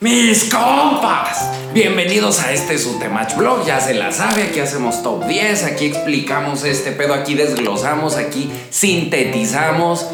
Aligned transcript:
Mis 0.00 0.44
compas, 0.44 1.50
bienvenidos 1.74 2.40
a 2.40 2.54
este 2.54 2.78
Sutemach 2.78 3.36
Blog, 3.36 3.66
ya 3.66 3.82
se 3.82 3.92
la 3.92 4.12
sabe, 4.12 4.44
aquí 4.44 4.58
hacemos 4.58 5.02
top 5.02 5.26
10, 5.26 5.64
aquí 5.64 5.84
explicamos 5.84 6.64
este 6.64 6.92
pedo, 6.92 7.12
aquí 7.12 7.34
desglosamos, 7.34 8.16
aquí 8.16 8.50
sintetizamos 8.70 10.06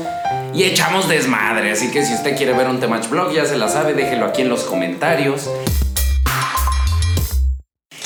y 0.53 0.65
echamos 0.65 1.09
desmadre, 1.09 1.71
así 1.71 1.93
que 1.93 2.05
si 2.05 2.15
usted 2.15 2.37
quiere 2.37 2.53
ver 2.53 2.67
un 2.67 2.81
Temach 2.81 3.09
Blog, 3.09 3.33
ya 3.33 3.45
se 3.45 3.57
la 3.57 3.69
sabe, 3.69 3.95
déjelo 3.95 4.27
aquí 4.27 4.43
en 4.43 4.49
los 4.49 4.65
comentarios. 4.65 5.49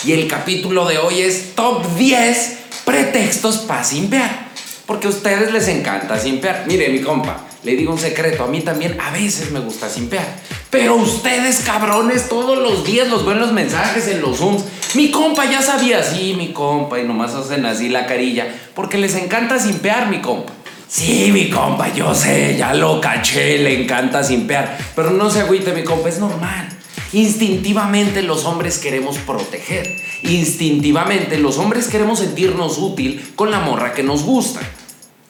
Y 0.04 0.12
el 0.12 0.28
capítulo 0.28 0.86
de 0.86 0.98
hoy 0.98 1.22
es 1.22 1.54
top 1.54 1.96
10 1.96 2.58
pretextos 2.84 3.56
para 3.56 3.84
simpear, 3.84 4.48
porque 4.84 5.06
a 5.06 5.10
ustedes 5.10 5.50
les 5.50 5.66
encanta 5.68 6.18
simpear. 6.18 6.64
Mire, 6.66 6.90
mi 6.90 7.00
compa, 7.00 7.46
le 7.62 7.74
digo 7.74 7.90
un 7.90 7.98
secreto, 7.98 8.44
a 8.44 8.48
mí 8.48 8.60
también 8.60 9.00
a 9.00 9.10
veces 9.12 9.50
me 9.50 9.60
gusta 9.60 9.88
simpear. 9.88 10.26
Pero 10.70 10.94
ustedes, 10.94 11.60
cabrones, 11.60 12.28
todos 12.28 12.56
los 12.56 12.84
días 12.84 13.08
los 13.08 13.26
ven 13.26 13.40
los 13.40 13.52
mensajes 13.52 14.06
en 14.06 14.20
los 14.20 14.38
Zooms. 14.38 14.62
Mi 14.94 15.10
compa 15.10 15.44
ya 15.50 15.60
sabía, 15.62 16.02
sí, 16.04 16.34
mi 16.36 16.52
compa, 16.52 17.00
y 17.00 17.04
nomás 17.04 17.34
hacen 17.34 17.66
así 17.66 17.88
la 17.88 18.06
carilla, 18.06 18.46
porque 18.74 18.96
les 18.96 19.16
encanta 19.16 19.58
simpear, 19.58 20.08
mi 20.08 20.20
compa. 20.20 20.52
Sí, 20.88 21.30
mi 21.32 21.50
compa, 21.50 21.92
yo 21.92 22.14
sé, 22.14 22.56
ya 22.56 22.72
lo 22.74 23.00
caché, 23.00 23.58
le 23.58 23.82
encanta 23.82 24.22
simpear. 24.22 24.78
Pero 24.94 25.10
no 25.10 25.28
se 25.28 25.40
agüite, 25.40 25.72
mi 25.72 25.82
compa, 25.82 26.08
es 26.08 26.18
normal. 26.18 26.68
Instintivamente 27.12 28.22
los 28.22 28.44
hombres 28.44 28.78
queremos 28.78 29.18
proteger. 29.18 29.88
Instintivamente 30.22 31.38
los 31.38 31.58
hombres 31.58 31.88
queremos 31.88 32.20
sentirnos 32.20 32.78
útil 32.78 33.32
con 33.34 33.50
la 33.50 33.58
morra 33.58 33.92
que 33.92 34.04
nos 34.04 34.22
gusta. 34.22 34.60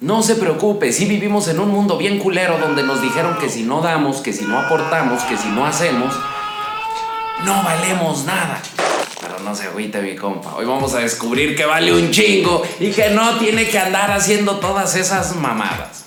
No 0.01 0.23
se 0.23 0.37
preocupe, 0.37 0.95
si 0.95 1.05
vivimos 1.05 1.47
en 1.49 1.61
un 1.61 1.69
mundo 1.69 1.99
bien 1.99 2.19
culero 2.19 2.57
donde 2.57 2.83
nos 2.83 3.03
dijeron 3.03 3.37
que 3.39 3.51
si 3.51 3.65
no 3.65 3.83
damos, 3.83 4.23
que 4.23 4.33
si 4.33 4.47
no 4.47 4.59
aportamos, 4.59 5.23
que 5.25 5.37
si 5.37 5.49
no 5.49 5.67
hacemos, 5.67 6.15
no 7.45 7.63
valemos 7.63 8.25
nada. 8.25 8.63
Pero 9.21 9.41
no 9.41 9.55
se 9.55 9.65
agüite 9.65 10.01
mi 10.01 10.17
compa, 10.17 10.55
hoy 10.55 10.65
vamos 10.65 10.95
a 10.95 11.01
descubrir 11.01 11.55
que 11.55 11.67
vale 11.67 11.93
un 11.93 12.11
chingo 12.11 12.63
y 12.81 12.93
que 12.93 13.11
no 13.11 13.37
tiene 13.37 13.69
que 13.69 13.79
andar 13.79 14.11
haciendo 14.11 14.57
todas 14.57 14.97
esas 14.97 15.37
mamadas. 15.37 16.07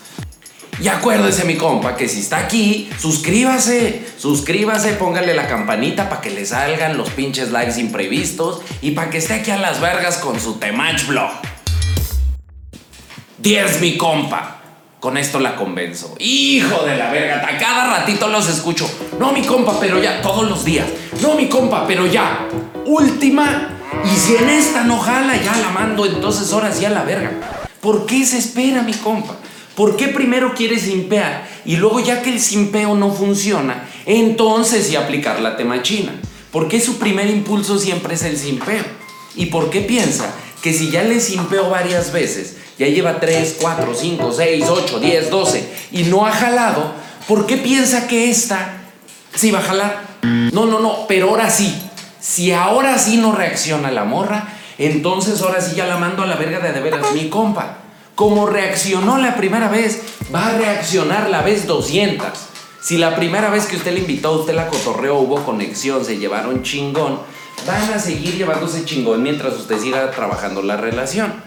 Y 0.79 0.87
acuérdese 0.87 1.45
mi 1.45 1.55
compa 1.55 1.95
que 1.95 2.09
si 2.09 2.21
está 2.21 2.39
aquí, 2.39 2.89
suscríbase, 2.97 4.07
suscríbase, 4.17 4.93
póngale 4.93 5.35
la 5.35 5.47
campanita 5.47 6.09
para 6.09 6.19
que 6.19 6.31
le 6.31 6.47
salgan 6.47 6.97
los 6.97 7.11
pinches 7.11 7.51
likes 7.51 7.79
imprevistos 7.79 8.61
y 8.81 8.91
para 8.91 9.11
que 9.11 9.19
esté 9.19 9.35
aquí 9.35 9.51
a 9.51 9.57
las 9.57 9.79
vergas 9.79 10.17
con 10.17 10.39
su 10.39 10.55
Temach 10.55 11.05
Blog. 11.05 11.29
10 13.43 13.81
mi 13.81 13.97
compa. 13.97 14.61
Con 15.01 15.17
esto 15.17 15.37
la 15.37 15.57
convenzo. 15.57 16.15
Hijo 16.17 16.85
de 16.85 16.95
la 16.95 17.11
verga, 17.11 17.45
a 17.45 17.57
cada 17.57 17.99
ratito 17.99 18.29
los 18.29 18.47
escucho. 18.47 18.89
No 19.19 19.33
mi 19.33 19.41
compa, 19.41 19.77
pero 19.81 20.01
ya, 20.01 20.21
todos 20.21 20.47
los 20.47 20.63
días. 20.63 20.87
No 21.21 21.35
mi 21.35 21.49
compa, 21.49 21.85
pero 21.85 22.07
ya. 22.07 22.47
Última. 22.85 23.67
Y 24.05 24.15
si 24.17 24.37
en 24.37 24.49
esta 24.49 24.85
no 24.85 24.97
jala, 24.97 25.35
ya 25.35 25.57
la 25.57 25.71
mando 25.71 26.05
entonces 26.05 26.53
ahora 26.53 26.71
sí 26.71 26.85
a 26.85 26.89
la 26.89 27.03
verga. 27.03 27.31
¿Por 27.81 28.05
qué 28.05 28.25
se 28.25 28.37
espera 28.37 28.81
mi 28.81 28.93
compa? 28.93 29.35
¿Por 29.75 29.97
qué 29.97 30.07
primero 30.07 30.53
quiere 30.53 30.79
simpear 30.79 31.45
y 31.65 31.75
luego 31.75 31.99
ya 31.99 32.21
que 32.21 32.29
el 32.29 32.39
simpeo 32.39 32.95
no 32.95 33.11
funciona, 33.11 33.89
entonces 34.05 34.87
sí 34.87 34.95
aplicar 34.95 35.41
la 35.41 35.57
temachina? 35.57 36.13
¿Por 36.49 36.69
qué 36.69 36.79
su 36.79 36.97
primer 36.97 37.27
impulso 37.27 37.77
siempre 37.77 38.13
es 38.13 38.23
el 38.23 38.37
simpeo? 38.37 38.83
¿Y 39.35 39.47
por 39.47 39.69
qué 39.69 39.81
piensa 39.81 40.33
que 40.61 40.71
si 40.71 40.91
ya 40.91 41.03
le 41.03 41.19
simpeo 41.19 41.69
varias 41.69 42.13
veces, 42.13 42.55
ya 42.77 42.87
lleva 42.87 43.19
3, 43.19 43.57
4, 43.61 43.93
5, 43.93 44.31
6, 44.31 44.65
8, 44.69 44.99
10, 44.99 45.29
12 45.29 45.73
y 45.91 46.03
no 46.03 46.25
ha 46.25 46.31
jalado, 46.31 46.91
¿por 47.27 47.45
qué 47.45 47.57
piensa 47.57 48.07
que 48.07 48.29
esta 48.29 48.81
sí 49.35 49.51
va 49.51 49.59
a 49.59 49.63
jalar? 49.63 50.13
No, 50.21 50.65
no, 50.65 50.79
no, 50.79 51.05
pero 51.07 51.29
ahora 51.29 51.49
sí. 51.49 51.73
Si 52.19 52.53
ahora 52.53 52.97
sí 52.97 53.17
no 53.17 53.33
reacciona 53.33 53.91
la 53.91 54.05
morra, 54.05 54.47
entonces 54.77 55.41
ahora 55.41 55.61
sí 55.61 55.75
ya 55.75 55.85
la 55.85 55.97
mando 55.97 56.23
a 56.23 56.25
la 56.25 56.35
verga 56.35 56.59
de 56.59 56.71
de 56.71 56.79
veras, 56.79 57.11
mi 57.13 57.29
compa. 57.29 57.77
Como 58.15 58.45
reaccionó 58.45 59.17
la 59.17 59.35
primera 59.35 59.67
vez, 59.67 60.01
va 60.33 60.47
a 60.47 60.57
reaccionar 60.57 61.29
la 61.29 61.41
vez 61.41 61.67
200. 61.67 62.27
Si 62.81 62.97
la 62.97 63.15
primera 63.15 63.49
vez 63.49 63.65
que 63.65 63.75
usted 63.75 63.93
le 63.93 63.99
invitó, 63.99 64.33
usted 64.33 64.53
la 64.53 64.67
cotorreó, 64.67 65.17
hubo 65.17 65.43
conexión, 65.43 66.05
se 66.05 66.17
llevaron 66.17 66.63
chingón, 66.63 67.19
van 67.65 67.93
a 67.93 67.99
seguir 67.99 68.37
llevándose 68.37 68.85
chingón 68.85 69.23
mientras 69.23 69.53
usted 69.55 69.79
siga 69.79 70.11
trabajando 70.11 70.61
la 70.61 70.77
relación. 70.77 71.42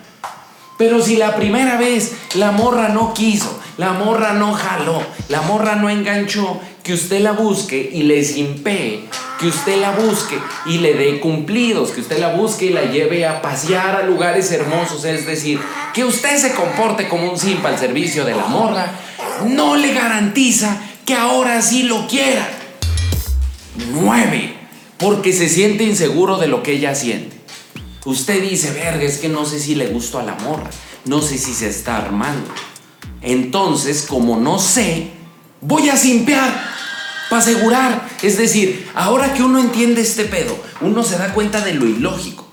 Pero 0.78 1.02
si 1.02 1.16
la 1.16 1.36
primera 1.36 1.76
vez 1.76 2.12
la 2.34 2.52
morra 2.52 2.88
no 2.88 3.14
quiso, 3.14 3.58
la 3.78 3.92
morra 3.92 4.32
no 4.32 4.52
jaló, 4.52 5.02
la 5.28 5.42
morra 5.42 5.76
no 5.76 5.88
enganchó, 5.88 6.60
que 6.82 6.94
usted 6.94 7.20
la 7.20 7.32
busque 7.32 7.90
y 7.92 8.02
le 8.02 8.22
simpee, 8.24 9.08
que 9.40 9.48
usted 9.48 9.80
la 9.80 9.90
busque 9.92 10.38
y 10.66 10.78
le 10.78 10.94
dé 10.94 11.18
cumplidos, 11.20 11.90
que 11.90 12.00
usted 12.00 12.18
la 12.18 12.34
busque 12.34 12.66
y 12.66 12.70
la 12.70 12.84
lleve 12.84 13.26
a 13.26 13.42
pasear 13.42 13.96
a 13.96 14.02
lugares 14.02 14.52
hermosos, 14.52 15.04
es 15.04 15.26
decir, 15.26 15.60
que 15.92 16.04
usted 16.04 16.36
se 16.36 16.54
comporte 16.54 17.08
como 17.08 17.30
un 17.30 17.38
simpa 17.38 17.70
al 17.70 17.78
servicio 17.78 18.24
de 18.24 18.34
la 18.34 18.46
morra, 18.46 18.92
no 19.46 19.76
le 19.76 19.92
garantiza 19.92 20.78
que 21.04 21.14
ahora 21.14 21.62
sí 21.62 21.84
lo 21.84 22.06
quiera. 22.06 22.48
9. 23.92 24.54
Porque 24.98 25.32
se 25.32 25.48
siente 25.48 25.84
inseguro 25.84 26.38
de 26.38 26.48
lo 26.48 26.62
que 26.62 26.72
ella 26.72 26.94
siente. 26.94 27.35
Usted 28.06 28.40
dice, 28.40 28.70
verga, 28.70 29.02
es 29.02 29.18
que 29.18 29.28
no 29.28 29.44
sé 29.44 29.58
si 29.58 29.74
le 29.74 29.88
gusto 29.88 30.20
a 30.20 30.22
la 30.22 30.36
morra, 30.36 30.70
no 31.06 31.20
sé 31.20 31.38
si 31.38 31.52
se 31.52 31.68
está 31.68 31.96
armando. 31.96 32.48
Entonces, 33.20 34.02
como 34.02 34.36
no 34.36 34.60
sé, 34.60 35.10
voy 35.60 35.88
a 35.88 35.96
simpear 35.96 36.70
para 37.28 37.42
asegurar. 37.42 38.08
Es 38.22 38.38
decir, 38.38 38.88
ahora 38.94 39.34
que 39.34 39.42
uno 39.42 39.58
entiende 39.58 40.02
este 40.02 40.24
pedo, 40.24 40.56
uno 40.80 41.02
se 41.02 41.18
da 41.18 41.34
cuenta 41.34 41.62
de 41.62 41.74
lo 41.74 41.84
ilógico. 41.84 42.46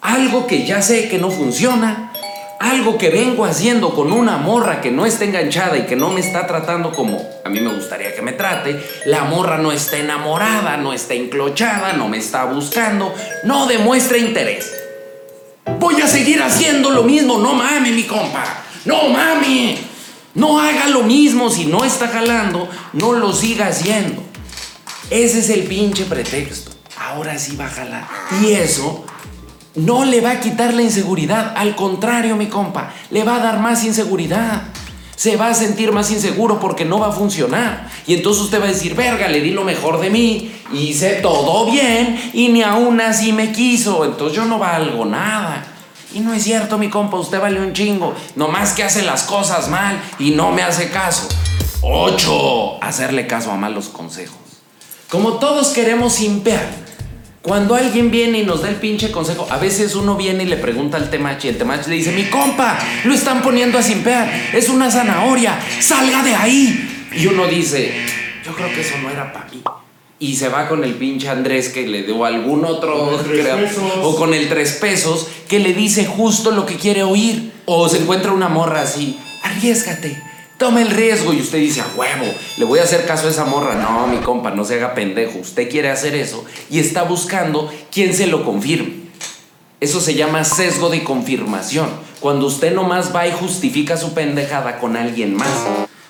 Algo 0.00 0.46
que 0.46 0.64
ya 0.64 0.82
sé 0.82 1.08
que 1.08 1.18
no 1.18 1.32
funciona, 1.32 2.03
algo 2.70 2.96
que 2.96 3.10
vengo 3.10 3.44
haciendo 3.44 3.94
con 3.94 4.12
una 4.12 4.38
morra 4.38 4.80
que 4.80 4.90
no 4.90 5.06
está 5.06 5.24
enganchada 5.24 5.76
y 5.76 5.86
que 5.86 5.96
no 5.96 6.10
me 6.10 6.20
está 6.20 6.46
tratando 6.46 6.92
como 6.92 7.22
a 7.44 7.50
mí 7.50 7.60
me 7.60 7.74
gustaría 7.74 8.14
que 8.14 8.22
me 8.22 8.32
trate, 8.32 8.82
la 9.04 9.24
morra 9.24 9.58
no 9.58 9.70
está 9.70 9.98
enamorada, 9.98 10.78
no 10.78 10.92
está 10.92 11.14
enclochada, 11.14 11.92
no 11.92 12.08
me 12.08 12.16
está 12.16 12.46
buscando, 12.46 13.14
no 13.44 13.66
demuestra 13.66 14.16
interés. 14.16 14.72
Voy 15.78 16.00
a 16.00 16.08
seguir 16.08 16.42
haciendo 16.42 16.90
lo 16.90 17.02
mismo, 17.02 17.38
no 17.38 17.54
mami, 17.54 17.90
mi 17.90 18.04
compa, 18.04 18.44
no 18.86 19.08
mami. 19.08 19.78
No 20.34 20.58
haga 20.58 20.88
lo 20.88 21.04
mismo 21.04 21.48
si 21.48 21.66
no 21.66 21.84
está 21.84 22.08
jalando, 22.08 22.68
no 22.92 23.12
lo 23.12 23.32
siga 23.32 23.68
haciendo. 23.68 24.20
Ese 25.10 25.38
es 25.38 25.50
el 25.50 25.62
pinche 25.64 26.06
pretexto. 26.06 26.72
Ahora 26.98 27.38
sí 27.38 27.54
va 27.56 27.66
a 27.66 27.70
jalar. 27.70 28.08
Y 28.42 28.52
eso 28.52 29.04
no 29.74 30.04
le 30.04 30.20
va 30.20 30.32
a 30.32 30.40
quitar 30.40 30.72
la 30.74 30.82
inseguridad. 30.82 31.52
Al 31.56 31.74
contrario, 31.74 32.36
mi 32.36 32.46
compa, 32.46 32.92
le 33.10 33.24
va 33.24 33.36
a 33.36 33.40
dar 33.40 33.58
más 33.58 33.84
inseguridad. 33.84 34.62
Se 35.16 35.36
va 35.36 35.48
a 35.48 35.54
sentir 35.54 35.92
más 35.92 36.10
inseguro 36.10 36.58
porque 36.58 36.84
no 36.84 36.98
va 36.98 37.08
a 37.08 37.12
funcionar. 37.12 37.88
Y 38.06 38.14
entonces 38.14 38.44
usted 38.44 38.60
va 38.60 38.64
a 38.64 38.68
decir, 38.68 38.94
verga, 38.94 39.28
le 39.28 39.40
di 39.40 39.50
lo 39.50 39.64
mejor 39.64 40.00
de 40.00 40.10
mí, 40.10 40.52
hice 40.72 41.20
todo 41.22 41.70
bien 41.70 42.30
y 42.32 42.48
ni 42.48 42.62
aún 42.62 43.00
así 43.00 43.32
me 43.32 43.52
quiso. 43.52 44.04
Entonces 44.04 44.36
yo 44.36 44.44
no 44.44 44.58
valgo 44.58 45.04
nada. 45.04 45.64
Y 46.12 46.20
no 46.20 46.32
es 46.32 46.44
cierto, 46.44 46.78
mi 46.78 46.90
compa, 46.90 47.16
usted 47.16 47.40
vale 47.40 47.60
un 47.60 47.72
chingo. 47.72 48.14
Nomás 48.36 48.72
que 48.72 48.84
hace 48.84 49.02
las 49.02 49.24
cosas 49.24 49.68
mal 49.68 50.00
y 50.18 50.30
no 50.30 50.52
me 50.52 50.62
hace 50.62 50.90
caso. 50.90 51.28
8. 51.80 52.82
Hacerle 52.82 53.26
caso 53.26 53.50
a 53.50 53.56
malos 53.56 53.88
consejos. 53.88 54.36
Como 55.10 55.34
todos 55.34 55.68
queremos 55.68 56.14
simpear, 56.14 56.83
cuando 57.44 57.74
alguien 57.74 58.10
viene 58.10 58.38
y 58.38 58.46
nos 58.46 58.62
da 58.62 58.70
el 58.70 58.76
pinche 58.76 59.12
consejo, 59.12 59.46
a 59.50 59.58
veces 59.58 59.94
uno 59.94 60.16
viene 60.16 60.44
y 60.44 60.46
le 60.46 60.56
pregunta 60.56 60.96
al 60.96 61.10
temach 61.10 61.44
y 61.44 61.48
el 61.48 61.58
temach 61.58 61.86
le 61.86 61.96
dice, 61.96 62.10
mi 62.10 62.24
compa, 62.24 62.78
lo 63.04 63.12
están 63.12 63.42
poniendo 63.42 63.76
a 63.76 63.82
simpear, 63.82 64.32
es 64.54 64.70
una 64.70 64.90
zanahoria, 64.90 65.60
salga 65.78 66.22
de 66.22 66.34
ahí. 66.34 67.06
Y 67.12 67.26
uno 67.26 67.46
dice, 67.46 67.92
yo 68.42 68.54
creo 68.54 68.72
que 68.72 68.80
eso 68.80 68.94
no 69.02 69.10
era 69.10 69.30
para 69.30 69.44
mí. 69.50 69.62
Y 70.18 70.36
se 70.36 70.48
va 70.48 70.66
con 70.66 70.84
el 70.84 70.94
pinche 70.94 71.28
Andrés 71.28 71.68
que 71.68 71.86
le 71.86 72.04
dio 72.04 72.24
algún 72.24 72.64
otro, 72.64 73.10
o 74.00 74.16
con 74.16 74.32
el 74.32 74.48
tres 74.48 74.72
pesos, 74.80 75.28
que 75.46 75.58
le 75.58 75.74
dice 75.74 76.06
justo 76.06 76.50
lo 76.50 76.64
que 76.64 76.76
quiere 76.76 77.02
oír. 77.02 77.52
O 77.66 77.90
se 77.90 77.98
encuentra 77.98 78.32
una 78.32 78.48
morra 78.48 78.80
así, 78.80 79.18
arriesgate 79.42 80.16
Toma 80.56 80.82
el 80.82 80.90
riesgo 80.90 81.32
y 81.32 81.40
usted 81.40 81.58
dice, 81.58 81.80
a 81.80 81.86
huevo, 81.96 82.32
le 82.56 82.64
voy 82.64 82.78
a 82.78 82.84
hacer 82.84 83.06
caso 83.06 83.26
a 83.26 83.30
esa 83.30 83.44
morra. 83.44 83.74
No, 83.74 84.06
mi 84.06 84.18
compa, 84.18 84.52
no 84.52 84.64
se 84.64 84.76
haga 84.76 84.94
pendejo. 84.94 85.38
Usted 85.40 85.68
quiere 85.68 85.90
hacer 85.90 86.14
eso 86.14 86.44
y 86.70 86.78
está 86.78 87.02
buscando 87.02 87.72
quien 87.90 88.14
se 88.14 88.28
lo 88.28 88.44
confirme. 88.44 89.04
Eso 89.80 90.00
se 90.00 90.14
llama 90.14 90.44
sesgo 90.44 90.90
de 90.90 91.02
confirmación. 91.02 91.88
Cuando 92.20 92.46
usted 92.46 92.72
nomás 92.72 93.14
va 93.14 93.26
y 93.26 93.32
justifica 93.32 93.96
su 93.96 94.14
pendejada 94.14 94.78
con 94.78 94.96
alguien 94.96 95.36
más. 95.36 95.48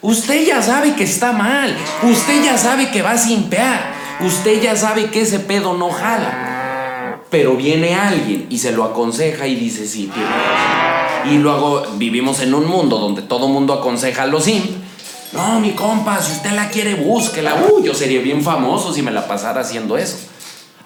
Usted 0.03 0.47
ya 0.47 0.61
sabe 0.61 0.95
que 0.95 1.05
está 1.05 1.33
mal. 1.33 1.75
Usted 2.03 2.45
ya 2.45 2.59
sabe 2.59 2.91
que 2.91 3.01
va 3.01 3.13
a 3.13 3.19
simpear. 3.19 3.95
Usted 4.21 4.61
ya 4.61 4.77
sabe 4.77 5.07
que 5.07 5.23
ese 5.23 5.41
pedo 5.41 5.75
no 5.75 5.91
jala. 5.91 7.23
Pero 7.31 7.57
viene 7.57 7.95
alguien 7.95 8.47
y 8.51 8.59
se 8.59 8.73
lo 8.73 8.85
aconseja 8.85 9.47
y 9.47 9.57
dice, 9.57 9.89
sí, 9.89 10.11
tiene 10.13 10.29
y 11.31 11.39
luego 11.39 11.83
vivimos 11.97 12.41
en 12.41 12.55
un 12.55 12.67
mundo 12.67 12.99
donde 12.99 13.23
todo 13.23 13.49
mundo 13.49 13.73
aconseja 13.73 14.25
a 14.25 14.27
los 14.27 14.49
imp. 14.49 14.85
No, 15.33 15.59
mi 15.59 15.73
compa, 15.73 16.23
si 16.23 16.33
usted 16.33 16.53
la 16.53 16.69
quiere, 16.69 16.95
búsquela. 16.95 17.57
Uh, 17.57 17.83
yo 17.83 17.93
sería 17.93 18.21
bien 18.21 18.43
famoso 18.43 18.95
si 18.95 19.03
me 19.03 19.11
la 19.11 19.27
pasara 19.27 19.63
haciendo 19.63 19.97
eso. 19.97 20.17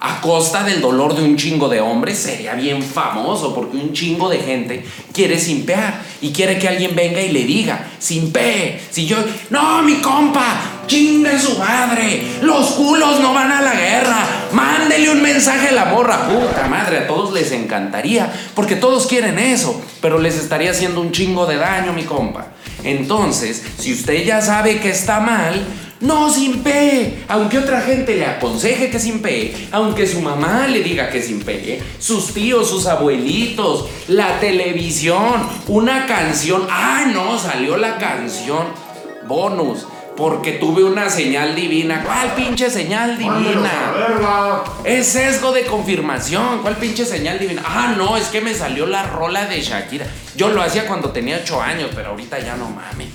A 0.01 0.21
costa 0.21 0.63
del 0.63 0.81
dolor 0.81 1.13
de 1.13 1.23
un 1.23 1.35
chingo 1.35 1.67
de 1.67 1.81
hombres, 1.81 2.17
sería 2.17 2.55
bien 2.55 2.81
famoso 2.81 3.53
porque 3.53 3.77
un 3.77 3.93
chingo 3.93 4.29
de 4.29 4.39
gente 4.39 4.85
quiere 5.13 5.37
simpear 5.37 6.01
y 6.21 6.31
quiere 6.31 6.57
que 6.57 6.67
alguien 6.67 6.95
venga 6.95 7.21
y 7.21 7.31
le 7.31 7.43
diga, 7.43 7.85
simpe, 7.99 8.81
si 8.89 9.05
yo, 9.05 9.17
no, 9.49 9.83
mi 9.83 9.95
compa, 9.95 10.68
chingue 10.89 11.39
su 11.39 11.57
madre, 11.57 12.23
los 12.41 12.71
culos 12.71 13.21
no 13.21 13.33
van 13.33 13.51
a 13.51 13.61
la 13.61 13.73
guerra, 13.73 14.27
mándele 14.51 15.11
un 15.11 15.21
mensaje 15.21 15.69
a 15.69 15.71
la 15.71 15.85
morra, 15.85 16.27
puta 16.27 16.67
madre, 16.67 16.97
a 16.97 17.07
todos 17.07 17.31
les 17.31 17.51
encantaría, 17.51 18.33
porque 18.55 18.75
todos 18.75 19.07
quieren 19.07 19.37
eso, 19.39 19.81
pero 20.01 20.19
les 20.19 20.35
estaría 20.35 20.71
haciendo 20.71 20.99
un 20.99 21.11
chingo 21.11 21.45
de 21.45 21.57
daño, 21.57 21.93
mi 21.93 22.03
compa. 22.03 22.47
Entonces, 22.83 23.63
si 23.77 23.93
usted 23.93 24.25
ya 24.25 24.41
sabe 24.41 24.79
que 24.79 24.89
está 24.89 25.19
mal, 25.19 25.63
no 26.01 26.31
simpee, 26.31 27.25
aunque 27.27 27.59
otra 27.59 27.81
gente 27.81 28.15
le 28.15 28.25
aconseje 28.25 28.89
que 28.89 28.99
simpee, 28.99 29.67
aunque 29.71 30.07
su 30.07 30.21
mamá 30.21 30.65
le 30.67 30.81
diga 30.81 31.09
que 31.09 31.21
simpee, 31.21 31.83
sus 31.99 32.33
tíos, 32.33 32.69
sus 32.69 32.87
abuelitos, 32.87 33.85
la 34.07 34.39
televisión, 34.39 35.47
una 35.67 36.07
canción. 36.07 36.65
Ah, 36.69 37.05
no, 37.13 37.37
salió 37.37 37.77
la 37.77 37.97
canción 37.97 38.89
bonus. 39.27 39.85
Porque 40.19 40.51
tuve 40.51 40.83
una 40.83 41.09
señal 41.09 41.55
divina. 41.55 42.03
¿Cuál 42.03 42.35
pinche 42.35 42.69
señal 42.69 43.17
divina? 43.17 43.71
Es 44.83 45.07
sesgo 45.07 45.53
de 45.53 45.63
confirmación. 45.63 46.59
¿Cuál 46.61 46.75
pinche 46.75 47.05
señal 47.05 47.39
divina? 47.39 47.63
Ah, 47.65 47.95
no, 47.95 48.17
es 48.17 48.27
que 48.27 48.41
me 48.41 48.53
salió 48.53 48.85
la 48.85 49.03
rola 49.03 49.45
de 49.45 49.61
Shakira. 49.61 50.05
Yo 50.35 50.49
lo 50.49 50.61
hacía 50.61 50.87
cuando 50.87 51.11
tenía 51.11 51.39
8 51.41 51.61
años, 51.61 51.91
pero 51.95 52.09
ahorita 52.09 52.37
ya 52.39 52.57
no 52.57 52.69
mames. 52.69 53.07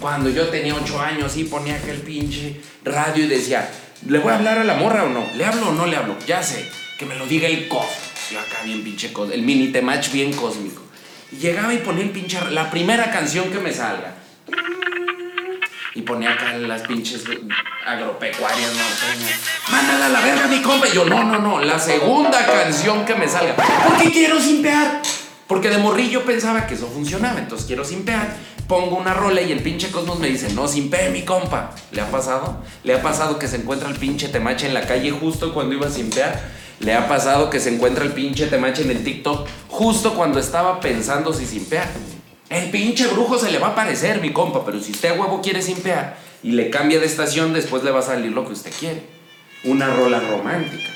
Cuando 0.00 0.30
yo 0.30 0.48
tenía 0.48 0.74
8 0.74 0.98
años 0.98 1.36
y 1.36 1.44
ponía 1.44 1.74
aquel 1.74 1.98
pinche 1.98 2.58
radio 2.82 3.24
y 3.24 3.28
decía, 3.28 3.68
¿le 4.06 4.18
voy 4.18 4.32
a 4.32 4.36
hablar 4.36 4.56
a 4.56 4.64
la 4.64 4.76
morra 4.76 5.04
o 5.04 5.10
no? 5.10 5.26
¿Le 5.34 5.44
hablo 5.44 5.68
o 5.68 5.72
no 5.72 5.84
le 5.84 5.96
hablo? 5.96 6.16
Ya 6.26 6.42
sé, 6.42 6.66
que 6.98 7.04
me 7.04 7.14
lo 7.16 7.26
diga 7.26 7.46
el 7.46 7.68
cosmos. 7.68 7.92
Yo 8.32 8.40
acá 8.40 8.62
bien 8.64 8.82
pinche 8.82 9.12
cósmico, 9.12 9.34
el 9.34 9.42
mini 9.42 9.68
temach 9.68 10.10
bien 10.10 10.32
cósmico. 10.32 10.80
Y 11.30 11.36
llegaba 11.36 11.74
y 11.74 11.78
ponía 11.78 12.04
el 12.04 12.10
pinche, 12.10 12.40
la 12.52 12.70
primera 12.70 13.10
canción 13.10 13.50
que 13.50 13.58
me 13.58 13.70
salga. 13.70 14.14
Y 15.98 16.02
ponía 16.02 16.34
acá 16.34 16.52
las 16.52 16.82
pinches 16.82 17.24
agropecuarias 17.84 18.70
norteñas. 18.70 19.40
Mándala 19.68 20.06
a 20.06 20.08
la 20.10 20.20
verga, 20.20 20.46
mi 20.46 20.62
compa. 20.62 20.86
Y 20.86 20.92
yo, 20.92 21.04
no, 21.04 21.24
no, 21.24 21.40
no, 21.40 21.58
la 21.58 21.76
segunda 21.80 22.46
canción 22.46 23.04
que 23.04 23.16
me 23.16 23.26
salga. 23.26 23.56
Porque 23.56 24.12
quiero 24.12 24.38
simpear. 24.40 25.02
Porque 25.48 25.70
de 25.70 25.78
morrillo 25.78 26.24
pensaba 26.24 26.68
que 26.68 26.74
eso 26.74 26.86
funcionaba, 26.86 27.40
entonces 27.40 27.66
quiero 27.66 27.82
simpear 27.84 28.36
pongo 28.68 28.96
una 28.96 29.14
rola 29.14 29.40
y 29.40 29.50
el 29.50 29.60
pinche 29.60 29.90
Cosmos 29.90 30.20
me 30.20 30.28
dice, 30.28 30.52
no, 30.52 30.68
sin 30.68 30.90
pe, 30.90 31.08
mi 31.08 31.22
compa. 31.22 31.70
¿Le 31.90 32.02
ha 32.02 32.10
pasado? 32.10 32.58
¿Le 32.84 32.94
ha 32.94 33.02
pasado 33.02 33.38
que 33.38 33.48
se 33.48 33.56
encuentra 33.56 33.88
el 33.88 33.96
pinche 33.96 34.28
temache 34.28 34.66
en 34.66 34.74
la 34.74 34.82
calle 34.82 35.10
justo 35.10 35.54
cuando 35.54 35.74
iba 35.74 35.86
a 35.86 35.90
simpear? 35.90 36.38
¿Le 36.80 36.94
ha 36.94 37.08
pasado 37.08 37.48
que 37.48 37.58
se 37.60 37.74
encuentra 37.74 38.04
el 38.04 38.12
pinche 38.12 38.46
temache 38.46 38.82
en 38.82 38.90
el 38.90 39.02
TikTok 39.02 39.48
justo 39.68 40.14
cuando 40.14 40.38
estaba 40.38 40.80
pensando 40.80 41.32
si 41.32 41.46
simpear? 41.46 41.88
El 42.50 42.70
pinche 42.70 43.06
brujo 43.08 43.38
se 43.38 43.50
le 43.50 43.58
va 43.58 43.68
a 43.68 43.70
aparecer, 43.70 44.20
mi 44.20 44.32
compa, 44.32 44.64
pero 44.64 44.80
si 44.80 44.92
usted 44.92 45.10
a 45.10 45.20
huevo 45.20 45.42
quiere 45.42 45.60
simpear 45.62 46.18
y 46.42 46.52
le 46.52 46.70
cambia 46.70 46.98
de 46.98 47.06
estación, 47.06 47.52
después 47.52 47.82
le 47.84 47.90
va 47.90 48.00
a 48.00 48.02
salir 48.02 48.32
lo 48.32 48.46
que 48.46 48.52
usted 48.52 48.72
quiere. 48.78 49.02
Una 49.64 49.94
rola 49.94 50.20
romántica. 50.20 50.88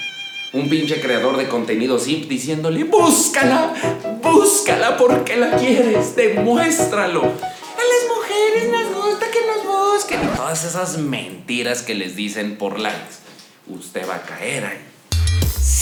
Un 0.52 0.68
pinche 0.68 1.00
creador 1.00 1.36
de 1.36 1.48
contenido 1.48 1.98
simp 1.98 2.28
diciéndole, 2.28 2.84
búscala, 2.84 3.74
búscala 4.22 4.96
porque 4.96 5.36
la 5.36 5.56
quieres, 5.56 6.14
demuéstralo 6.14 7.32
las 7.92 8.08
mujeres 8.08 8.70
nos 8.70 9.04
gusta 9.04 9.26
que 9.30 9.46
nos 9.46 9.66
busquen. 9.66 10.20
Todas 10.36 10.64
esas 10.64 10.98
mentiras 10.98 11.82
que 11.82 11.94
les 11.94 12.16
dicen 12.16 12.56
por 12.56 12.78
likes. 12.78 13.16
Usted 13.66 14.08
va 14.08 14.16
a 14.16 14.22
caer 14.22 14.64
ahí. 14.64 14.91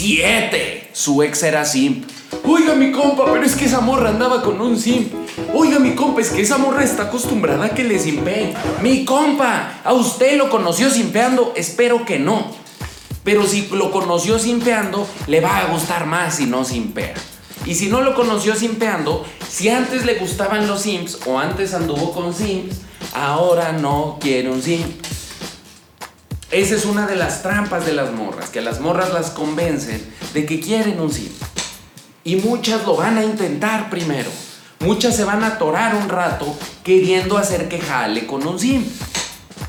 Siete. 0.00 0.88
Su 0.94 1.23
ex 1.23 1.43
era 1.43 1.62
simp. 1.67 2.08
Oiga, 2.47 2.75
mi 2.75 2.91
compa, 2.91 3.26
pero 3.26 3.44
es 3.44 3.55
que 3.55 3.67
esa 3.67 3.82
morra 3.82 4.08
andaba 4.08 4.41
con 4.41 4.58
un 4.58 4.79
simp. 4.79 5.12
Oiga, 5.52 5.79
mi 5.79 5.94
compa, 5.94 6.23
es 6.23 6.31
que 6.31 6.41
esa 6.41 6.56
morra 6.56 6.82
está 6.82 7.02
acostumbrada 7.02 7.67
a 7.67 7.69
que 7.75 7.85
le 7.85 7.99
simpeen. 7.99 8.55
Mi 8.81 9.05
compa, 9.05 9.82
¿a 9.85 9.93
usted 9.93 10.38
lo 10.38 10.49
conoció 10.49 10.88
simpeando? 10.88 11.52
Espero 11.55 12.06
que 12.06 12.19
no. 12.19 12.50
Pero 13.25 13.47
si 13.47 13.69
lo 13.73 13.91
conoció 13.91 14.38
simpeando, 14.38 15.06
le 15.26 15.43
va 15.43 15.58
a 15.58 15.67
gustar 15.67 16.06
más 16.06 16.37
si 16.37 16.46
no 16.46 16.64
simpea. 16.64 17.12
Y 17.67 17.75
si 17.75 17.91
no 17.91 18.00
lo 18.00 18.14
conoció 18.14 18.55
simpeando, 18.56 19.26
si 19.50 19.69
antes 19.69 20.06
le 20.06 20.14
gustaban 20.14 20.67
los 20.67 20.81
simps 20.81 21.19
o 21.26 21.38
antes 21.38 21.75
anduvo 21.75 22.12
con 22.12 22.32
simps, 22.32 22.76
ahora 23.12 23.73
no 23.73 24.17
quiere 24.19 24.50
un 24.50 24.62
simp. 24.62 24.94
Esa 26.50 26.75
es 26.75 26.85
una 26.85 27.06
de 27.06 27.14
las 27.14 27.43
trampas 27.43 27.87
de 27.87 27.93
las 27.93 28.11
morras, 28.11 28.50
que 28.50 28.61
las 28.61 28.81
morras 28.81 29.12
las 29.12 29.31
convencen 29.31 30.05
de 30.35 30.47
que 30.47 30.58
quieren 30.58 30.99
un 30.99 31.12
simp. 31.12 31.31
Y 32.25 32.37
muchas 32.37 32.85
lo 32.85 32.97
van 32.97 33.19
a 33.19 33.25
intentar 33.25 33.88
primero. 33.88 34.29
Muchas 34.81 35.14
se 35.14 35.23
van 35.23 35.44
a 35.44 35.49
atorar 35.49 35.94
un 35.94 36.08
rato 36.08 36.52
queriendo 36.82 37.38
hacer 37.38 37.69
que 37.69 37.79
jale 37.79 38.26
con 38.26 38.44
un 38.44 38.58
simp. 38.58 38.85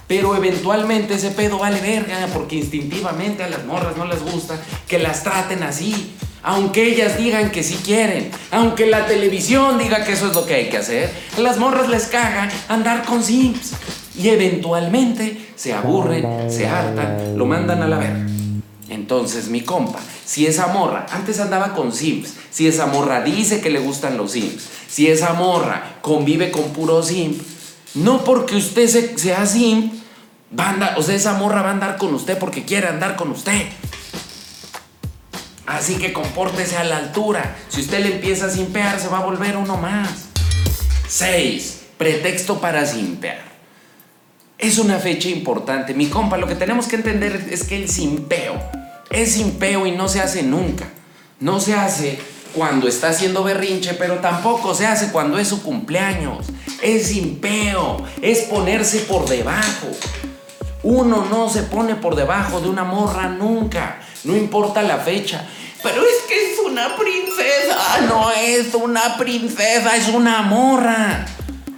Pero 0.08 0.36
eventualmente 0.36 1.14
ese 1.14 1.30
pedo 1.30 1.60
vale 1.60 1.80
verga 1.82 2.28
porque 2.34 2.56
instintivamente 2.56 3.44
a 3.44 3.50
las 3.50 3.64
morras 3.66 3.96
no 3.96 4.06
les 4.06 4.24
gusta 4.24 4.60
que 4.88 4.98
las 4.98 5.22
traten 5.22 5.62
así 5.62 6.16
aunque 6.44 6.84
ellas 6.88 7.18
digan 7.18 7.52
que 7.52 7.64
sí 7.64 7.80
quieren, 7.84 8.32
aunque 8.50 8.88
la 8.88 9.06
televisión 9.06 9.78
diga 9.78 10.04
que 10.04 10.14
eso 10.14 10.28
es 10.28 10.34
lo 10.34 10.46
que 10.46 10.56
hay 10.56 10.70
que 10.70 10.78
hacer, 10.78 11.12
las 11.38 11.58
morras 11.58 11.88
les 11.90 12.06
cagan 12.08 12.50
andar 12.68 13.04
con 13.06 13.24
simps. 13.24 13.74
Y 14.22 14.30
eventualmente 14.30 15.50
se 15.56 15.74
aburren, 15.74 16.52
se 16.52 16.68
hartan, 16.68 17.38
lo 17.38 17.46
mandan 17.46 17.82
a 17.82 17.88
la 17.88 17.98
verga. 17.98 18.28
Entonces, 18.90 19.48
mi 19.48 19.62
compa, 19.62 20.00
si 20.26 20.46
esa 20.46 20.68
morra 20.68 21.08
antes 21.12 21.40
andaba 21.40 21.74
con 21.74 21.92
simps, 21.92 22.36
si 22.52 22.68
esa 22.68 22.86
morra 22.86 23.22
dice 23.22 23.62
que 23.62 23.70
le 23.70 23.80
gustan 23.80 24.18
los 24.18 24.34
simps, 24.34 24.68
si 24.88 25.08
esa 25.08 25.34
morra 25.34 25.98
convive 26.02 26.52
con 26.52 26.72
puro 26.72 27.02
simp, 27.02 27.42
no 27.96 28.24
porque 28.24 28.58
usted 28.58 28.88
sea 29.16 29.46
simp, 29.46 29.94
va 30.58 30.94
o 30.98 31.02
sea, 31.02 31.16
esa 31.16 31.34
morra 31.34 31.62
va 31.62 31.70
a 31.70 31.74
andar 31.74 31.98
con 31.98 32.14
usted 32.14 32.38
porque 32.38 32.64
quiere 32.64 32.90
andar 32.90 33.16
con 33.16 33.32
usted. 33.32 33.70
Así 35.66 35.96
que 35.96 36.12
compórtese 36.12 36.78
a 36.78 36.84
la 36.84 36.98
altura. 36.98 37.56
Si 37.70 37.82
usted 37.82 38.04
le 38.04 38.16
empieza 38.16 38.48
a 38.48 38.50
simpear, 38.50 39.00
se 39.00 39.08
va 39.08 39.20
a 39.20 39.24
volver 39.24 39.56
uno 39.56 39.78
más. 39.78 40.26
6. 41.08 41.82
Pretexto 41.98 42.60
para 42.60 42.86
simpear. 42.86 43.51
Es 44.62 44.78
una 44.78 45.00
fecha 45.00 45.28
importante. 45.28 45.94
Mi 45.94 46.08
compa, 46.08 46.38
lo 46.38 46.48
que 46.48 46.56
tenemos 46.56 46.88
que 46.88 46.96
entender 46.96 47.48
es 47.52 47.66
que 47.66 47.76
el 47.76 47.90
simpeo 47.90 48.62
es 49.12 49.34
simpeo 49.34 49.86
y 49.86 49.92
no 49.92 50.08
se 50.08 50.22
hace 50.22 50.44
nunca. 50.44 50.86
No 51.40 51.60
se 51.60 51.74
hace 51.74 52.20
cuando 52.54 52.88
está 52.88 53.10
haciendo 53.10 53.44
berrinche, 53.44 53.94
pero 53.94 54.16
tampoco 54.16 54.74
se 54.74 54.88
hace 54.88 55.12
cuando 55.12 55.38
es 55.38 55.50
su 55.50 55.62
cumpleaños. 55.62 56.48
Es 56.82 57.08
simpeo, 57.08 58.04
es 58.22 58.42
ponerse 58.44 59.00
por 59.02 59.28
debajo. 59.28 59.88
Uno 60.84 61.26
no 61.30 61.50
se 61.50 61.64
pone 61.64 61.96
por 61.96 62.16
debajo 62.16 62.60
de 62.60 62.70
una 62.70 62.84
morra 62.84 63.28
nunca, 63.28 64.02
no 64.24 64.36
importa 64.36 64.82
la 64.82 64.98
fecha. 64.98 65.48
Pero 65.84 66.02
es 66.02 66.24
que 66.28 66.54
es 66.54 66.60
una 66.60 66.96
princesa. 66.96 68.02
No 68.08 68.32
es 68.32 68.74
una 68.76 69.18
princesa, 69.18 69.96
es 69.96 70.08
una 70.10 70.42
morra. 70.44 71.26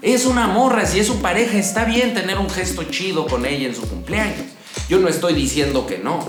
Es 0.03 0.25
una 0.25 0.47
morra. 0.47 0.85
Si 0.85 0.99
es 0.99 1.07
su 1.07 1.21
pareja, 1.21 1.57
está 1.57 1.85
bien 1.85 2.13
tener 2.13 2.37
un 2.37 2.49
gesto 2.49 2.83
chido 2.83 3.25
con 3.25 3.45
ella 3.45 3.67
en 3.67 3.73
su 3.73 3.87
cumpleaños. 3.87 4.47
Yo 4.89 4.99
no 4.99 5.07
estoy 5.07 5.33
diciendo 5.33 5.87
que 5.87 5.97
no. 5.97 6.19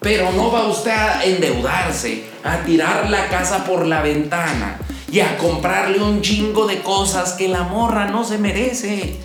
Pero 0.00 0.32
no 0.32 0.50
va 0.50 0.66
usted 0.66 0.90
a 0.90 1.24
endeudarse, 1.24 2.24
a 2.42 2.64
tirar 2.64 3.08
la 3.08 3.28
casa 3.28 3.64
por 3.64 3.86
la 3.86 4.02
ventana 4.02 4.76
y 5.08 5.20
a 5.20 5.38
comprarle 5.38 6.02
un 6.02 6.20
chingo 6.20 6.66
de 6.66 6.82
cosas 6.82 7.34
que 7.34 7.46
la 7.46 7.62
morra 7.62 8.06
no 8.06 8.24
se 8.24 8.38
merece. 8.38 9.20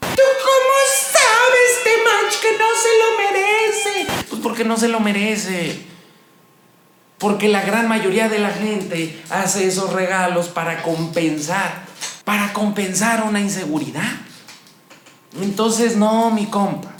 ¿Tú 0.00 0.22
cómo 0.44 0.76
sabes, 0.92 1.82
Temach, 1.82 2.40
que 2.42 2.58
no 2.58 2.68
se 2.76 2.92
lo 3.00 3.08
merece? 3.16 4.26
Pues 4.28 4.42
porque 4.42 4.64
no 4.64 4.76
se 4.76 4.88
lo 4.88 5.00
merece. 5.00 5.80
Porque 7.16 7.48
la 7.48 7.62
gran 7.62 7.88
mayoría 7.88 8.28
de 8.28 8.38
la 8.38 8.50
gente 8.50 9.18
hace 9.30 9.66
esos 9.66 9.94
regalos 9.94 10.48
para 10.48 10.82
compensar, 10.82 11.88
para 12.30 12.52
compensar 12.52 13.24
una 13.24 13.40
inseguridad. 13.40 14.12
Entonces, 15.42 15.96
no, 15.96 16.30
mi 16.30 16.46
compa, 16.46 16.92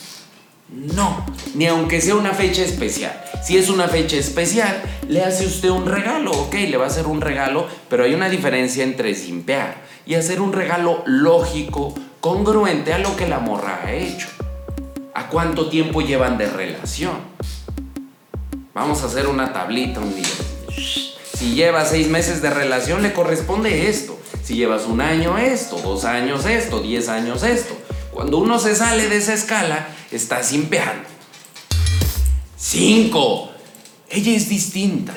no, 0.68 1.24
ni 1.54 1.68
aunque 1.68 2.00
sea 2.00 2.16
una 2.16 2.32
fecha 2.32 2.62
especial. 2.62 3.12
Si 3.40 3.56
es 3.56 3.68
una 3.68 3.86
fecha 3.86 4.16
especial, 4.16 4.82
le 5.06 5.22
hace 5.22 5.46
usted 5.46 5.68
un 5.68 5.86
regalo, 5.86 6.32
ok, 6.32 6.54
le 6.54 6.76
va 6.76 6.86
a 6.86 6.88
hacer 6.88 7.06
un 7.06 7.20
regalo, 7.20 7.68
pero 7.88 8.02
hay 8.02 8.12
una 8.12 8.28
diferencia 8.28 8.82
entre 8.82 9.14
simpear 9.14 9.76
y 10.04 10.16
hacer 10.16 10.40
un 10.40 10.52
regalo 10.52 11.04
lógico, 11.06 11.94
congruente 12.18 12.92
a 12.92 12.98
lo 12.98 13.14
que 13.14 13.28
la 13.28 13.38
morra 13.38 13.82
ha 13.84 13.92
hecho. 13.92 14.26
¿A 15.14 15.28
cuánto 15.28 15.68
tiempo 15.68 16.00
llevan 16.00 16.38
de 16.38 16.50
relación? 16.50 17.14
Vamos 18.74 19.04
a 19.04 19.06
hacer 19.06 19.28
una 19.28 19.52
tablita 19.52 20.00
un 20.00 20.12
día. 20.12 20.26
Si 20.74 21.54
llevas 21.54 21.90
seis 21.90 22.08
meses 22.08 22.42
de 22.42 22.50
relación, 22.50 23.04
le 23.04 23.12
corresponde 23.12 23.88
esto. 23.88 24.20
Si 24.44 24.54
llevas 24.54 24.86
un 24.86 25.00
año, 25.00 25.38
esto. 25.38 25.76
Dos 25.76 26.04
años, 26.04 26.44
esto. 26.46 26.80
Diez 26.80 27.08
años, 27.08 27.42
esto. 27.42 27.76
Cuando 28.12 28.38
uno 28.38 28.58
se 28.58 28.74
sale 28.74 29.08
de 29.08 29.16
esa 29.16 29.34
escala, 29.34 29.88
está 30.10 30.42
simpeando. 30.42 31.08
5. 32.56 33.50
Ella 34.10 34.36
es 34.36 34.48
distinta. 34.48 35.14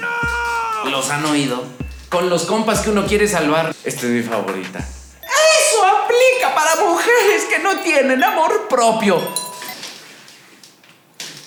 ¿Los 0.85 1.09
han 1.09 1.25
oído? 1.25 1.63
Con 2.09 2.29
los 2.29 2.43
compas 2.43 2.81
que 2.81 2.91
uno 2.91 3.05
quiere 3.05 3.27
salvar. 3.27 3.75
Esta 3.83 4.01
es 4.01 4.11
mi 4.11 4.21
favorita. 4.21 4.79
Eso 4.79 5.85
aplica 5.85 6.53
para 6.53 6.75
mujeres 6.75 7.45
que 7.49 7.59
no 7.59 7.79
tienen 7.79 8.23
amor 8.23 8.67
propio. 8.69 9.19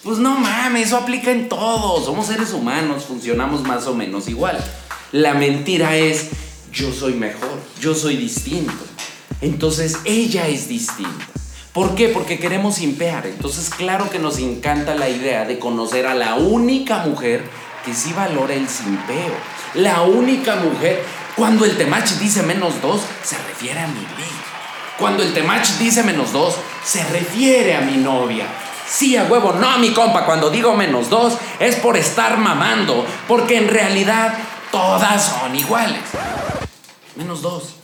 Pues 0.03 0.19
no 0.19 0.39
mames, 0.39 0.87
eso 0.87 0.97
aplica 0.99 1.31
en 1.31 1.49
todos. 1.49 2.05
Somos 2.05 2.27
seres 2.27 2.53
humanos, 2.53 3.05
funcionamos 3.05 3.63
más 3.63 3.87
o 3.87 3.95
menos 3.95 4.29
igual. 4.29 4.57
La 5.13 5.35
mentira 5.35 5.97
es, 5.97 6.31
yo 6.77 6.93
soy 6.93 7.15
mejor, 7.15 7.59
yo 7.81 7.95
soy 7.95 8.17
distinto. 8.17 8.75
Entonces 9.41 9.99
ella 10.05 10.47
es 10.47 10.69
distinta. 10.69 11.25
¿Por 11.73 11.95
qué? 11.95 12.09
Porque 12.09 12.39
queremos 12.39 12.81
impear. 12.81 13.27
Entonces 13.27 13.71
claro 13.71 14.11
que 14.11 14.19
nos 14.19 14.39
encanta 14.39 14.95
la 14.95 15.09
idea 15.09 15.47
de 15.47 15.59
conocer 15.59 16.07
a 16.07 16.15
la 16.15 16.35
única 16.35 16.99
mujer 16.99 17.45
que 17.85 17.95
sí 17.95 18.13
valora 18.13 18.55
el 18.55 18.69
simpeo. 18.69 19.35
La 19.75 20.03
única 20.03 20.57
mujer. 20.57 21.03
Cuando 21.35 21.65
el 21.65 21.77
temach 21.77 22.11
dice 22.19 22.43
menos 22.43 22.81
dos, 22.83 23.01
se 23.23 23.37
refiere 23.39 23.81
a 23.81 23.87
mi 23.87 24.01
ley. 24.01 24.37
Cuando 24.99 25.23
el 25.23 25.33
temach 25.33 25.69
dice 25.79 26.03
menos 26.03 26.33
dos, 26.33 26.57
se 26.85 27.03
refiere 27.05 27.75
a 27.75 27.81
mi 27.81 27.97
novia. 27.97 28.47
Sí, 28.87 29.17
a 29.17 29.25
huevo, 29.25 29.53
no 29.53 29.69
a 29.69 29.79
mi 29.79 29.93
compa. 29.93 30.27
Cuando 30.27 30.51
digo 30.51 30.75
menos 30.75 31.09
dos, 31.09 31.39
es 31.59 31.77
por 31.77 31.97
estar 31.97 32.37
mamando. 32.37 33.07
Porque 33.27 33.57
en 33.57 33.69
realidad 33.69 34.35
todas 34.71 35.25
son 35.25 35.55
iguales. 35.57 36.03
Menos 37.17 37.41
dos. 37.41 37.77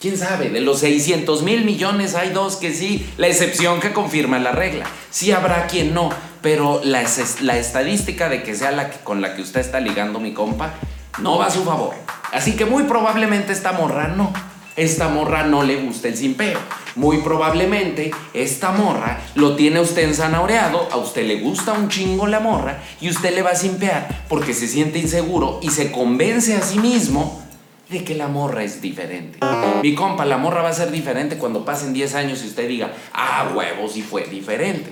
¿Quién 0.00 0.18
sabe? 0.18 0.50
De 0.50 0.60
los 0.60 0.80
600 0.80 1.42
mil 1.42 1.64
millones 1.64 2.14
hay 2.14 2.30
dos 2.30 2.56
que 2.56 2.72
sí, 2.72 3.06
la 3.16 3.28
excepción 3.28 3.80
que 3.80 3.92
confirma 3.92 4.38
la 4.38 4.52
regla. 4.52 4.84
Sí 5.10 5.32
habrá 5.32 5.66
quien 5.66 5.94
no, 5.94 6.10
pero 6.42 6.80
la, 6.84 7.02
estadística 7.02 8.28
de 8.28 8.42
que 8.42 8.54
sea 8.54 8.70
la 8.70 8.90
que, 8.90 8.98
con 8.98 9.20
la 9.22 9.34
que 9.34 9.42
usted 9.42 9.60
está 9.60 9.80
ligando 9.80 10.20
mi 10.20 10.32
compa 10.32 10.74
no 11.18 11.38
va 11.38 11.46
a 11.46 11.50
su 11.50 11.64
favor. 11.64 11.94
Así 12.32 12.56
que 12.56 12.66
muy 12.66 12.84
probablemente 12.84 13.52
esta 13.52 13.72
morra 13.72 14.08
no. 14.08 14.32
Esta 14.76 15.08
morra 15.08 15.44
no 15.44 15.62
le 15.62 15.76
gusta 15.76 16.08
el 16.08 16.16
simpeo. 16.16 16.58
Muy 16.94 17.18
probablemente 17.18 18.10
esta 18.34 18.72
morra 18.72 19.20
lo 19.34 19.56
tiene 19.56 19.80
usted 19.80 20.04
ensanaoreado, 20.04 20.88
a 20.92 20.98
usted 20.98 21.26
le 21.26 21.40
gusta 21.40 21.72
un 21.72 21.88
chingo 21.88 22.26
la 22.26 22.40
morra 22.40 22.82
y 23.00 23.08
usted 23.08 23.34
le 23.34 23.42
va 23.42 23.50
a 23.50 23.56
simpear 23.56 24.24
porque 24.28 24.52
se 24.52 24.68
siente 24.68 24.98
inseguro 24.98 25.58
y 25.62 25.70
se 25.70 25.90
convence 25.90 26.54
a 26.54 26.60
sí 26.60 26.78
mismo 26.78 27.45
de 27.88 28.04
que 28.04 28.14
la 28.14 28.28
morra 28.28 28.64
es 28.64 28.80
diferente. 28.80 29.38
Mi 29.82 29.94
compa, 29.94 30.24
la 30.24 30.38
morra 30.38 30.62
va 30.62 30.70
a 30.70 30.74
ser 30.74 30.90
diferente 30.90 31.36
cuando 31.36 31.64
pasen 31.64 31.92
10 31.92 32.14
años 32.14 32.42
y 32.42 32.48
usted 32.48 32.68
diga, 32.68 32.92
ah, 33.12 33.52
huevos, 33.54 33.96
y 33.96 34.02
fue 34.02 34.24
diferente. 34.24 34.90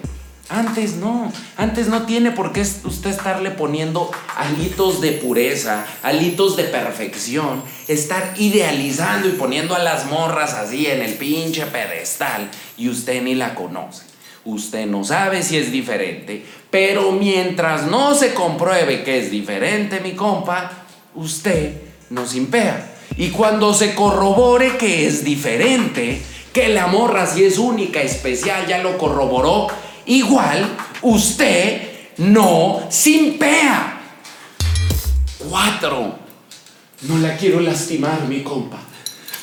Antes 0.50 0.96
no, 0.96 1.32
antes 1.56 1.88
no 1.88 2.02
tiene 2.02 2.30
por 2.30 2.52
qué 2.52 2.60
usted 2.60 3.10
estarle 3.10 3.50
poniendo 3.50 4.10
alitos 4.36 5.00
de 5.00 5.12
pureza, 5.12 5.86
alitos 6.02 6.56
de 6.56 6.64
perfección, 6.64 7.62
estar 7.88 8.34
idealizando 8.36 9.26
y 9.26 9.32
poniendo 9.32 9.74
a 9.74 9.78
las 9.78 10.06
morras 10.06 10.52
así 10.52 10.86
en 10.86 11.00
el 11.00 11.14
pinche 11.14 11.64
pedestal 11.66 12.50
y 12.76 12.90
usted 12.90 13.22
ni 13.22 13.34
la 13.34 13.54
conoce. 13.54 14.04
Usted 14.44 14.84
no 14.86 15.02
sabe 15.02 15.42
si 15.42 15.56
es 15.56 15.72
diferente, 15.72 16.44
pero 16.70 17.12
mientras 17.12 17.86
no 17.86 18.14
se 18.14 18.34
compruebe 18.34 19.02
que 19.02 19.20
es 19.20 19.30
diferente, 19.30 20.00
mi 20.00 20.12
compa, 20.12 20.70
usted 21.14 21.83
nos 22.10 22.34
impea. 22.34 22.96
Y 23.16 23.30
cuando 23.30 23.74
se 23.74 23.94
corrobore 23.94 24.76
que 24.76 25.06
es 25.06 25.24
diferente, 25.24 26.22
que 26.52 26.68
la 26.68 26.86
morra 26.86 27.26
si 27.26 27.44
es 27.44 27.58
única, 27.58 28.00
especial, 28.00 28.66
ya 28.66 28.78
lo 28.78 28.98
corroboró, 28.98 29.68
igual 30.06 30.66
usted 31.02 31.82
no 32.18 32.82
simpea. 32.90 34.00
Cuatro. 35.48 36.18
No 37.02 37.18
la 37.18 37.36
quiero 37.36 37.60
lastimar, 37.60 38.26
mi 38.28 38.42
compa. 38.42 38.78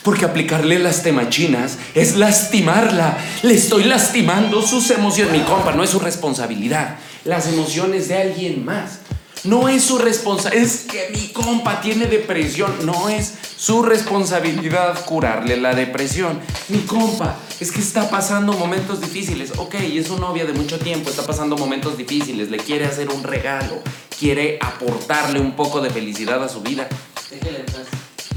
Porque 0.03 0.25
aplicarle 0.25 0.79
las 0.79 1.03
temachinas 1.03 1.77
es 1.93 2.15
lastimarla. 2.15 3.17
Le 3.43 3.53
estoy 3.53 3.83
lastimando 3.83 4.61
sus 4.63 4.89
emociones. 4.89 5.33
Mi 5.33 5.41
compa, 5.41 5.73
no 5.73 5.83
es 5.83 5.91
su 5.91 5.99
responsabilidad. 5.99 6.97
Las 7.23 7.47
emociones 7.47 8.07
de 8.07 8.17
alguien 8.17 8.65
más. 8.65 9.00
No 9.43 9.67
es 9.67 9.83
su 9.83 9.97
responsabilidad, 9.97 10.63
es 10.63 10.81
que 10.81 11.09
mi 11.13 11.29
compa 11.29 11.81
tiene 11.81 12.05
depresión. 12.05 12.85
No 12.85 13.09
es 13.09 13.33
su 13.57 13.81
responsabilidad 13.81 15.03
curarle 15.05 15.57
la 15.57 15.73
depresión. 15.73 16.39
Mi 16.69 16.79
compa, 16.79 17.35
es 17.59 17.71
que 17.71 17.79
está 17.79 18.09
pasando 18.09 18.53
momentos 18.53 19.01
difíciles. 19.01 19.53
Ok, 19.57 19.75
es 19.75 20.07
su 20.07 20.19
novia 20.19 20.45
de 20.45 20.53
mucho 20.53 20.77
tiempo, 20.77 21.09
está 21.09 21.25
pasando 21.25 21.57
momentos 21.57 21.97
difíciles, 21.97 22.51
le 22.51 22.57
quiere 22.57 22.85
hacer 22.85 23.09
un 23.09 23.23
regalo, 23.23 23.81
quiere 24.19 24.59
aportarle 24.61 25.39
un 25.39 25.55
poco 25.55 25.81
de 25.81 25.89
felicidad 25.89 26.43
a 26.43 26.49
su 26.49 26.61
vida. 26.61 26.87
Déjele 27.31 27.59
en 27.59 27.65
paz. 27.65 27.85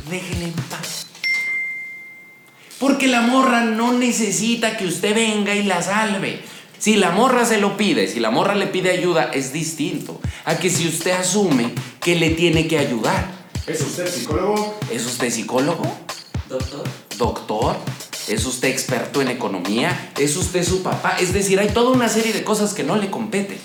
Déjele 0.08 0.44
en 0.46 0.52
paz. 0.52 1.06
Porque 2.78 3.08
la 3.08 3.20
morra 3.20 3.60
no 3.60 3.92
necesita 3.92 4.78
que 4.78 4.86
usted 4.86 5.14
venga 5.14 5.54
y 5.54 5.64
la 5.64 5.82
salve. 5.82 6.42
Si 6.84 6.96
la 6.96 7.12
morra 7.12 7.46
se 7.46 7.56
lo 7.56 7.78
pide, 7.78 8.08
si 8.08 8.20
la 8.20 8.30
morra 8.30 8.54
le 8.54 8.66
pide 8.66 8.90
ayuda, 8.90 9.30
es 9.32 9.54
distinto 9.54 10.20
a 10.44 10.58
que 10.58 10.68
si 10.68 10.86
usted 10.86 11.12
asume 11.12 11.72
que 11.98 12.14
le 12.14 12.28
tiene 12.28 12.68
que 12.68 12.78
ayudar. 12.78 13.26
¿Es 13.66 13.80
usted 13.80 14.06
psicólogo? 14.06 14.78
¿Es 14.92 15.06
usted 15.06 15.30
psicólogo? 15.30 15.84
Doctor. 16.46 16.84
¿Doctor? 17.16 17.76
¿Es 18.28 18.44
usted 18.44 18.68
experto 18.68 19.22
en 19.22 19.28
economía? 19.28 20.12
¿Es 20.18 20.36
usted 20.36 20.62
su 20.62 20.82
papá? 20.82 21.16
Es 21.18 21.32
decir, 21.32 21.58
hay 21.58 21.68
toda 21.68 21.88
una 21.88 22.10
serie 22.10 22.34
de 22.34 22.44
cosas 22.44 22.74
que 22.74 22.84
no 22.84 22.96
le 22.96 23.10
competen. 23.10 23.56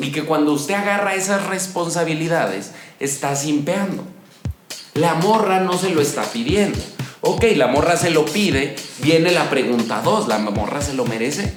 Y 0.00 0.10
que 0.10 0.24
cuando 0.24 0.52
usted 0.52 0.74
agarra 0.74 1.14
esas 1.14 1.46
responsabilidades, 1.46 2.72
está 2.98 3.36
simpeando. 3.36 4.02
La 4.94 5.14
morra 5.14 5.60
no 5.60 5.78
se 5.78 5.90
lo 5.90 6.00
está 6.00 6.24
pidiendo. 6.24 6.80
Ok, 7.20 7.44
la 7.54 7.68
morra 7.68 7.96
se 7.96 8.10
lo 8.10 8.24
pide, 8.24 8.74
viene 8.98 9.30
la 9.30 9.50
pregunta 9.50 10.02
dos, 10.02 10.26
¿la 10.26 10.38
morra 10.38 10.82
se 10.82 10.94
lo 10.94 11.04
merece? 11.04 11.54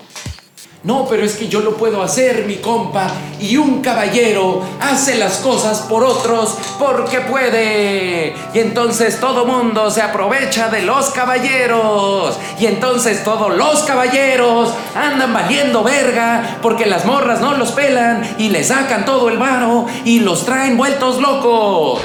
No, 0.81 1.05
pero 1.09 1.25
es 1.25 1.35
que 1.35 1.49
yo 1.49 1.59
lo 1.59 1.75
puedo 1.75 2.01
hacer, 2.01 2.45
mi 2.45 2.55
compa. 2.55 3.11
Y 3.41 3.57
un 3.57 3.81
caballero 3.81 4.61
hace 4.79 5.15
las 5.15 5.39
cosas 5.39 5.79
por 5.79 6.05
otros 6.05 6.57
porque 6.79 7.19
puede. 7.19 8.33
Y 8.53 8.59
entonces 8.59 9.19
todo 9.19 9.45
mundo 9.45 9.91
se 9.91 10.01
aprovecha 10.01 10.69
de 10.69 10.83
los 10.83 11.09
caballeros. 11.09 12.37
Y 12.57 12.67
entonces 12.67 13.25
todos 13.25 13.57
los 13.57 13.83
caballeros 13.83 14.69
andan 14.95 15.33
valiendo 15.33 15.83
verga 15.83 16.59
porque 16.61 16.85
las 16.85 17.03
morras 17.03 17.41
no 17.41 17.57
los 17.57 17.71
pelan 17.73 18.35
y 18.37 18.47
le 18.47 18.63
sacan 18.63 19.03
todo 19.03 19.27
el 19.27 19.37
varo 19.37 19.85
y 20.05 20.21
los 20.21 20.45
traen 20.45 20.77
vueltos 20.77 21.19
locos. 21.19 21.99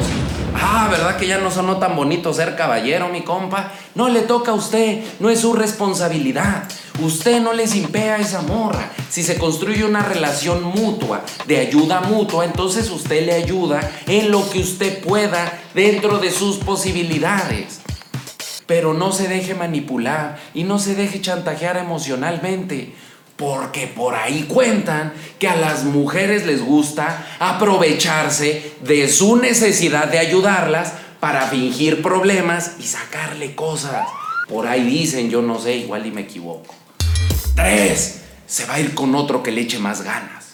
Ah, 0.61 0.89
¿verdad 0.91 1.17
que 1.17 1.29
ya 1.29 1.39
no 1.39 1.53
sonó 1.53 1.77
tan 1.77 1.95
bonito 1.95 2.33
ser 2.33 2.57
caballero, 2.57 3.09
mi 3.09 3.23
compa? 3.23 3.71
No 3.95 4.09
le 4.09 4.23
toca 4.23 4.51
a 4.51 4.55
usted, 4.55 5.05
no 5.21 5.31
es 5.31 5.41
su 5.41 5.53
responsabilidad. 5.53 6.65
Usted 7.01 7.41
no 7.41 7.53
les 7.53 7.75
impea 7.75 8.15
a 8.15 8.21
esa 8.21 8.43
morra. 8.43 8.93
Si 9.11 9.25
se 9.25 9.37
construye 9.37 9.85
una 9.85 10.03
relación 10.03 10.63
mutua, 10.63 11.25
de 11.47 11.59
ayuda 11.59 12.01
mutua, 12.01 12.45
entonces 12.45 12.89
usted 12.89 13.27
le 13.27 13.33
ayuda 13.33 13.91
en 14.07 14.31
lo 14.31 14.49
que 14.49 14.61
usted 14.61 15.03
pueda 15.03 15.61
dentro 15.75 16.19
de 16.19 16.31
sus 16.31 16.59
posibilidades. 16.59 17.81
Pero 18.67 18.95
no 18.95 19.11
se 19.11 19.27
deje 19.27 19.55
manipular 19.55 20.39
y 20.55 20.63
no 20.63 20.79
se 20.79 20.95
deje 20.95 21.21
chantajear 21.21 21.77
emocionalmente. 21.79 22.95
Porque 23.37 23.89
por 23.89 24.15
ahí 24.15 24.45
cuentan 24.45 25.13
que 25.41 25.49
a 25.49 25.57
las 25.57 25.83
mujeres 25.83 26.47
les 26.47 26.65
gusta 26.65 27.27
aprovecharse 27.41 28.77
de 28.83 29.09
su 29.09 29.37
necesidad 29.37 30.07
de 30.07 30.21
ayudarlas 30.21 30.93
para 31.19 31.49
fingir 31.49 32.03
problemas 32.03 32.77
y 32.79 32.85
sacarle 32.85 33.57
cosas. 33.57 34.07
Por 34.49 34.69
ahí 34.69 34.85
dicen, 34.85 35.29
yo 35.29 35.43
no 35.43 35.59
sé, 35.59 35.75
igual 35.77 36.07
y 36.07 36.13
me 36.13 36.21
equivoco. 36.21 36.84
Tres, 37.55 38.21
se 38.47 38.67
va 38.67 38.75
a 38.75 38.81
ir 38.81 38.95
con 38.95 39.15
otro 39.15 39.43
que 39.43 39.53
le 39.53 39.61
eche 39.61 39.79
más 39.79 40.03
ganas. 40.03 40.45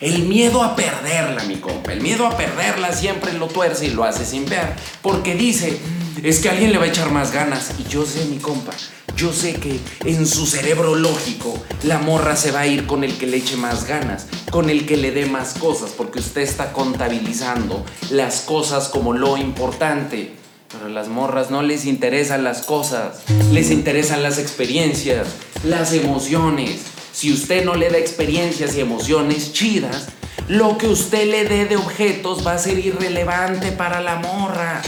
El 0.00 0.24
miedo 0.24 0.62
a 0.62 0.74
perderla, 0.74 1.44
mi 1.44 1.56
compa. 1.56 1.92
El 1.92 2.00
miedo 2.00 2.26
a 2.26 2.36
perderla 2.36 2.92
siempre 2.92 3.32
lo 3.34 3.46
tuerce 3.46 3.86
y 3.86 3.90
lo 3.90 4.02
hace 4.02 4.24
sin 4.24 4.46
ver. 4.46 4.74
Porque 5.02 5.34
dice, 5.34 5.78
es 6.22 6.40
que 6.40 6.48
alguien 6.48 6.72
le 6.72 6.78
va 6.78 6.84
a 6.84 6.88
echar 6.88 7.12
más 7.12 7.32
ganas. 7.32 7.72
Y 7.78 7.84
yo 7.84 8.04
sé, 8.04 8.24
mi 8.24 8.38
compa, 8.38 8.72
yo 9.14 9.32
sé 9.32 9.54
que 9.54 9.78
en 10.04 10.26
su 10.26 10.46
cerebro 10.46 10.96
lógico 10.96 11.54
la 11.84 11.98
morra 11.98 12.34
se 12.34 12.50
va 12.50 12.60
a 12.60 12.66
ir 12.66 12.86
con 12.86 13.04
el 13.04 13.16
que 13.18 13.26
le 13.26 13.36
eche 13.36 13.56
más 13.56 13.86
ganas, 13.86 14.26
con 14.50 14.70
el 14.70 14.86
que 14.86 14.96
le 14.96 15.12
dé 15.12 15.26
más 15.26 15.54
cosas, 15.54 15.90
porque 15.90 16.18
usted 16.18 16.40
está 16.40 16.72
contabilizando 16.72 17.84
las 18.10 18.40
cosas 18.40 18.88
como 18.88 19.12
lo 19.12 19.36
importante. 19.36 20.39
Pero 20.72 20.86
a 20.86 20.88
las 20.88 21.08
morras 21.08 21.50
no 21.50 21.62
les 21.62 21.84
interesan 21.84 22.44
las 22.44 22.62
cosas, 22.62 23.22
les 23.50 23.72
interesan 23.72 24.22
las 24.22 24.38
experiencias, 24.38 25.26
las 25.64 25.92
emociones. 25.92 26.82
Si 27.12 27.32
usted 27.32 27.64
no 27.64 27.74
le 27.74 27.90
da 27.90 27.98
experiencias 27.98 28.76
y 28.76 28.80
emociones 28.80 29.52
chidas, 29.52 30.08
lo 30.46 30.78
que 30.78 30.86
usted 30.86 31.28
le 31.28 31.44
dé 31.44 31.66
de 31.66 31.76
objetos 31.76 32.46
va 32.46 32.52
a 32.52 32.58
ser 32.58 32.78
irrelevante 32.78 33.72
para 33.72 34.00
la 34.00 34.16
morra. 34.16 34.80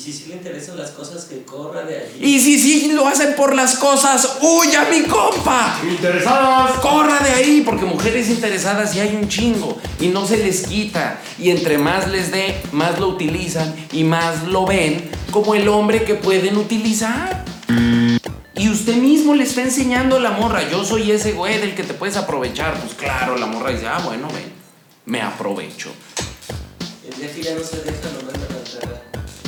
¿Y 0.00 0.02
si 0.02 0.12
sí 0.14 0.24
le 0.28 0.36
interesan 0.36 0.78
las 0.78 0.92
cosas, 0.92 1.26
que 1.26 1.42
corra 1.42 1.82
de 1.82 1.98
allí. 1.98 2.24
Y 2.24 2.40
si 2.40 2.58
sí 2.58 2.92
lo 2.92 3.06
hacen 3.06 3.34
por 3.36 3.54
las 3.54 3.76
cosas, 3.76 4.38
¡huya 4.40 4.88
mi 4.90 5.02
compa! 5.02 5.78
Interesadas. 5.86 6.78
Corra 6.78 7.18
de 7.18 7.30
ahí, 7.32 7.62
porque 7.66 7.84
mujeres 7.84 8.30
interesadas 8.30 8.94
ya 8.94 9.02
hay 9.02 9.14
un 9.14 9.28
chingo 9.28 9.76
y 10.00 10.08
no 10.08 10.26
se 10.26 10.38
les 10.38 10.66
quita. 10.66 11.20
Y 11.38 11.50
entre 11.50 11.76
más 11.76 12.08
les 12.08 12.30
dé, 12.30 12.62
más 12.72 12.98
lo 12.98 13.08
utilizan 13.08 13.74
y 13.92 14.04
más 14.04 14.44
lo 14.44 14.64
ven 14.64 15.10
como 15.30 15.54
el 15.54 15.68
hombre 15.68 16.02
que 16.04 16.14
pueden 16.14 16.56
utilizar. 16.56 17.44
Y 18.54 18.70
usted 18.70 18.94
mismo 18.94 19.34
le 19.34 19.44
está 19.44 19.60
enseñando 19.60 20.16
a 20.16 20.20
la 20.20 20.30
morra, 20.30 20.66
yo 20.70 20.82
soy 20.82 21.10
ese 21.10 21.32
güey 21.32 21.58
del 21.58 21.74
que 21.74 21.82
te 21.82 21.92
puedes 21.92 22.16
aprovechar. 22.16 22.80
Pues 22.80 22.94
claro, 22.94 23.36
la 23.36 23.44
morra 23.44 23.70
dice, 23.70 23.86
ah, 23.86 24.00
bueno, 24.02 24.28
ven, 24.28 24.50
me 25.04 25.20
aprovecho. 25.20 25.90
El 27.06 27.20
día 27.20 27.34
que 27.34 27.42
ya 27.42 27.54
no 27.54 27.62
se 27.62 27.82
deja, 27.82 28.00
tragar. 28.00 28.49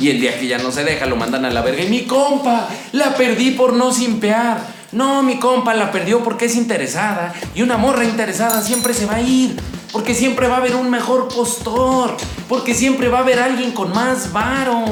Y 0.02 0.10
el 0.10 0.20
día 0.20 0.36
que 0.36 0.48
ya 0.48 0.58
no 0.58 0.72
se 0.72 0.82
deja, 0.82 1.06
lo 1.06 1.14
mandan 1.14 1.44
a 1.44 1.50
la 1.50 1.62
verga. 1.62 1.84
Y 1.84 1.88
mi 1.88 2.06
compa, 2.06 2.68
la 2.90 3.14
perdí 3.14 3.52
por 3.52 3.72
no 3.72 3.92
simpear. 3.92 4.58
No, 4.90 5.22
mi 5.22 5.38
compa 5.38 5.74
la 5.74 5.92
perdió 5.92 6.24
porque 6.24 6.46
es 6.46 6.56
interesada. 6.56 7.32
Y 7.54 7.62
una 7.62 7.76
morra 7.76 8.04
interesada 8.04 8.62
siempre 8.62 8.94
se 8.94 9.06
va 9.06 9.14
a 9.14 9.20
ir. 9.20 9.54
Porque 9.92 10.16
siempre 10.16 10.48
va 10.48 10.56
a 10.56 10.58
haber 10.58 10.74
un 10.74 10.90
mejor 10.90 11.28
postor. 11.28 12.16
Porque 12.48 12.74
siempre 12.74 13.10
va 13.10 13.18
a 13.18 13.20
haber 13.20 13.38
alguien 13.38 13.70
con 13.70 13.92
más 13.92 14.32
varo. 14.32 14.86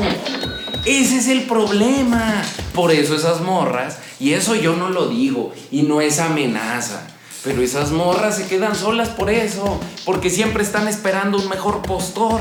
Ese 0.85 1.17
es 1.17 1.27
el 1.27 1.43
problema. 1.43 2.43
Por 2.73 2.93
eso 2.93 3.17
esas 3.17 3.41
morras, 3.41 3.99
y 4.21 4.35
eso 4.35 4.55
yo 4.55 4.77
no 4.77 4.91
lo 4.91 5.09
digo, 5.09 5.53
y 5.73 5.83
no 5.83 6.01
es 6.01 6.21
amenaza. 6.21 7.03
Pero 7.43 7.63
esas 7.63 7.91
morras 7.91 8.37
se 8.37 8.47
quedan 8.47 8.75
solas 8.77 9.09
por 9.09 9.31
eso, 9.31 9.81
porque 10.05 10.29
siempre 10.29 10.63
están 10.63 10.89
esperando 10.89 11.39
un 11.39 11.49
mejor 11.49 11.81
postor, 11.83 12.41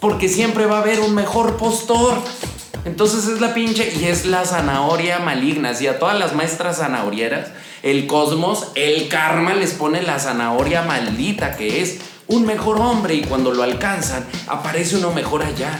porque 0.00 0.28
siempre 0.28 0.64
va 0.66 0.78
a 0.78 0.80
haber 0.80 1.00
un 1.00 1.14
mejor 1.14 1.56
postor. 1.56 2.14
Entonces 2.86 3.26
es 3.28 3.40
la 3.42 3.52
pinche 3.52 3.92
y 4.00 4.06
es 4.06 4.24
la 4.24 4.46
zanahoria 4.46 5.18
maligna. 5.18 5.74
Si 5.74 5.86
a 5.86 5.98
todas 5.98 6.18
las 6.18 6.34
maestras 6.34 6.78
zanahorieras, 6.78 7.48
el 7.82 8.06
cosmos, 8.06 8.68
el 8.74 9.08
karma 9.08 9.52
les 9.54 9.72
pone 9.72 10.00
la 10.00 10.18
zanahoria 10.18 10.82
maldita 10.82 11.56
que 11.56 11.82
es 11.82 11.98
un 12.26 12.46
mejor 12.46 12.78
hombre 12.80 13.14
y 13.14 13.22
cuando 13.22 13.52
lo 13.52 13.62
alcanzan 13.62 14.24
aparece 14.46 14.96
uno 14.96 15.10
mejor 15.12 15.42
allá. 15.42 15.78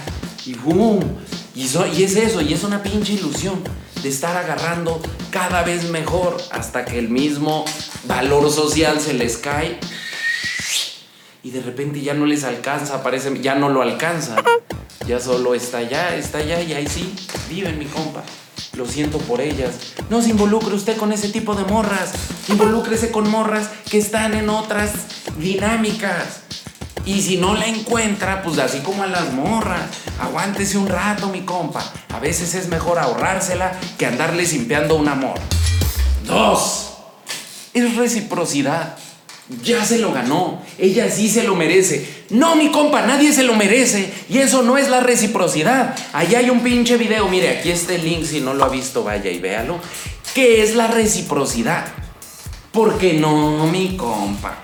Y 1.54 1.66
so- 1.66 1.86
y 1.86 2.02
es 2.04 2.16
eso, 2.16 2.42
y 2.42 2.52
es 2.52 2.62
una 2.64 2.82
pinche 2.82 3.14
ilusión 3.14 3.60
de 4.02 4.08
estar 4.08 4.36
agarrando 4.36 5.00
cada 5.30 5.62
vez 5.62 5.90
mejor 5.90 6.36
hasta 6.50 6.84
que 6.84 6.98
el 6.98 7.08
mismo 7.08 7.64
valor 8.04 8.50
social 8.50 9.00
se 9.00 9.14
les 9.14 9.36
cae 9.36 9.78
y 11.42 11.50
de 11.50 11.62
repente 11.62 12.00
ya 12.02 12.14
no 12.14 12.26
les 12.26 12.44
alcanza, 12.44 13.02
parece, 13.02 13.40
ya 13.40 13.54
no 13.54 13.68
lo 13.70 13.82
alcanzan. 13.82 14.44
Ya 15.06 15.18
solo 15.18 15.54
está 15.54 15.78
allá, 15.78 16.14
está 16.14 16.38
allá 16.38 16.60
y 16.60 16.74
ahí 16.74 16.86
sí, 16.86 17.14
viven 17.48 17.78
mi 17.78 17.86
compa. 17.86 18.22
Lo 18.76 18.86
siento 18.86 19.18
por 19.18 19.40
ellas. 19.40 19.74
No 20.10 20.20
se 20.22 20.30
involucre 20.30 20.74
usted 20.74 20.96
con 20.96 21.12
ese 21.12 21.30
tipo 21.30 21.54
de 21.54 21.64
morras. 21.64 22.12
Involúcrese 22.48 23.10
con 23.10 23.28
morras 23.28 23.70
que 23.90 23.98
están 23.98 24.34
en 24.34 24.50
otras 24.50 24.92
dinámicas. 25.38 26.42
Y 27.06 27.22
si 27.22 27.38
no 27.38 27.54
la 27.54 27.66
encuentra, 27.66 28.42
pues 28.42 28.58
así 28.58 28.80
como 28.80 29.02
a 29.02 29.06
las 29.06 29.32
morras, 29.32 29.82
aguántese 30.20 30.78
un 30.78 30.88
rato, 30.88 31.28
mi 31.28 31.40
compa. 31.42 31.84
A 32.12 32.18
veces 32.20 32.54
es 32.54 32.68
mejor 32.68 32.98
ahorrársela 32.98 33.72
que 33.98 34.06
andarle 34.06 34.46
simpeando 34.46 34.96
un 34.96 35.08
amor. 35.08 35.38
Dos, 36.26 36.92
es 37.74 37.96
reciprocidad. 37.96 38.96
Ya 39.64 39.84
se 39.84 39.98
lo 39.98 40.12
ganó. 40.12 40.62
Ella 40.78 41.10
sí 41.10 41.28
se 41.28 41.42
lo 41.42 41.56
merece. 41.56 42.24
No, 42.30 42.54
mi 42.54 42.70
compa, 42.70 43.02
nadie 43.02 43.32
se 43.32 43.42
lo 43.42 43.54
merece. 43.54 44.12
Y 44.28 44.38
eso 44.38 44.62
no 44.62 44.78
es 44.78 44.88
la 44.88 45.00
reciprocidad. 45.00 45.96
Allá 46.12 46.38
hay 46.38 46.50
un 46.50 46.60
pinche 46.60 46.96
video. 46.96 47.28
Mire, 47.28 47.58
aquí 47.58 47.70
está 47.70 47.94
el 47.94 48.04
link. 48.04 48.24
Si 48.24 48.40
no 48.40 48.54
lo 48.54 48.64
ha 48.64 48.68
visto, 48.68 49.02
vaya 49.02 49.28
y 49.28 49.40
véalo. 49.40 49.80
¿Qué 50.34 50.62
es 50.62 50.76
la 50.76 50.86
reciprocidad? 50.86 51.84
Porque 52.70 53.14
no, 53.14 53.66
mi 53.66 53.96
compa. 53.96 54.58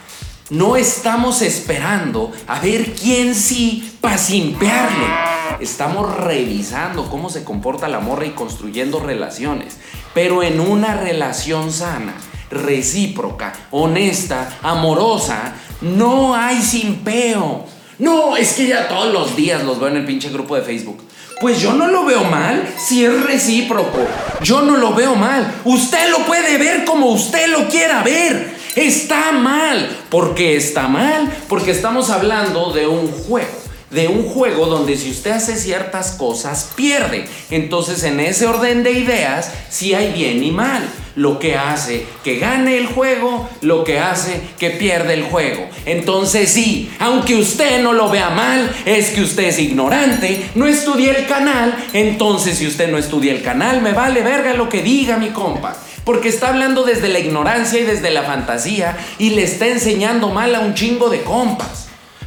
No 0.50 0.76
estamos 0.76 1.42
esperando 1.42 2.30
a 2.46 2.60
ver 2.60 2.94
quién 2.94 3.34
sí 3.34 3.96
para 4.00 4.16
simpearle. 4.16 5.35
Estamos 5.60 6.16
revisando 6.16 7.08
cómo 7.08 7.30
se 7.30 7.44
comporta 7.44 7.88
la 7.88 8.00
morra 8.00 8.26
y 8.26 8.30
construyendo 8.30 9.00
relaciones. 9.00 9.78
Pero 10.14 10.42
en 10.42 10.60
una 10.60 10.94
relación 10.94 11.72
sana, 11.72 12.14
recíproca, 12.50 13.52
honesta, 13.70 14.58
amorosa, 14.62 15.54
no 15.80 16.34
hay 16.34 16.60
simpeo. 16.62 17.64
No, 17.98 18.36
es 18.36 18.52
que 18.52 18.66
ya 18.66 18.88
todos 18.88 19.12
los 19.12 19.36
días 19.36 19.64
los 19.64 19.78
veo 19.80 19.88
en 19.88 19.96
el 19.96 20.04
pinche 20.04 20.28
grupo 20.28 20.56
de 20.56 20.62
Facebook. 20.62 21.02
Pues 21.40 21.60
yo 21.60 21.74
no 21.74 21.88
lo 21.88 22.04
veo 22.04 22.24
mal 22.24 22.66
si 22.78 23.04
es 23.04 23.24
recíproco. 23.24 24.06
Yo 24.42 24.62
no 24.62 24.76
lo 24.76 24.94
veo 24.94 25.14
mal. 25.14 25.60
Usted 25.64 26.10
lo 26.10 26.18
puede 26.20 26.56
ver 26.56 26.84
como 26.84 27.08
usted 27.08 27.48
lo 27.48 27.68
quiera 27.68 28.02
ver. 28.02 28.56
Está 28.74 29.32
mal. 29.32 30.04
¿Por 30.08 30.34
qué 30.34 30.56
está 30.56 30.88
mal? 30.88 31.30
Porque 31.48 31.70
estamos 31.72 32.10
hablando 32.10 32.72
de 32.72 32.86
un 32.86 33.10
juego. 33.10 33.65
De 33.90 34.08
un 34.08 34.24
juego 34.24 34.66
donde 34.66 34.96
si 34.96 35.10
usted 35.10 35.30
hace 35.30 35.56
ciertas 35.56 36.12
cosas, 36.12 36.70
pierde. 36.74 37.24
Entonces 37.50 38.02
en 38.02 38.18
ese 38.18 38.46
orden 38.46 38.82
de 38.82 38.90
ideas, 38.90 39.52
sí 39.70 39.94
hay 39.94 40.12
bien 40.12 40.42
y 40.42 40.50
mal. 40.50 40.88
Lo 41.14 41.38
que 41.38 41.56
hace 41.56 42.04
que 42.24 42.38
gane 42.38 42.76
el 42.76 42.88
juego, 42.88 43.48
lo 43.62 43.84
que 43.84 44.00
hace 44.00 44.40
que 44.58 44.70
pierde 44.70 45.14
el 45.14 45.22
juego. 45.22 45.66
Entonces 45.86 46.50
sí, 46.50 46.90
aunque 46.98 47.36
usted 47.36 47.80
no 47.80 47.92
lo 47.92 48.10
vea 48.10 48.30
mal, 48.30 48.70
es 48.84 49.10
que 49.10 49.22
usted 49.22 49.44
es 49.44 49.58
ignorante, 49.60 50.50
no 50.56 50.66
estudia 50.66 51.12
el 51.12 51.26
canal. 51.26 51.74
Entonces 51.92 52.58
si 52.58 52.66
usted 52.66 52.90
no 52.90 52.98
estudia 52.98 53.32
el 53.32 53.42
canal, 53.42 53.82
me 53.82 53.92
vale 53.92 54.22
verga 54.22 54.52
lo 54.52 54.68
que 54.68 54.82
diga 54.82 55.16
mi 55.16 55.28
compa. 55.28 55.76
Porque 56.04 56.28
está 56.28 56.48
hablando 56.48 56.82
desde 56.82 57.08
la 57.08 57.20
ignorancia 57.20 57.80
y 57.80 57.84
desde 57.84 58.10
la 58.10 58.24
fantasía 58.24 58.96
y 59.18 59.30
le 59.30 59.44
está 59.44 59.68
enseñando 59.68 60.30
mal 60.30 60.54
a 60.54 60.60
un 60.60 60.74
chingo 60.74 61.08
de 61.08 61.22
compas. 61.22 61.85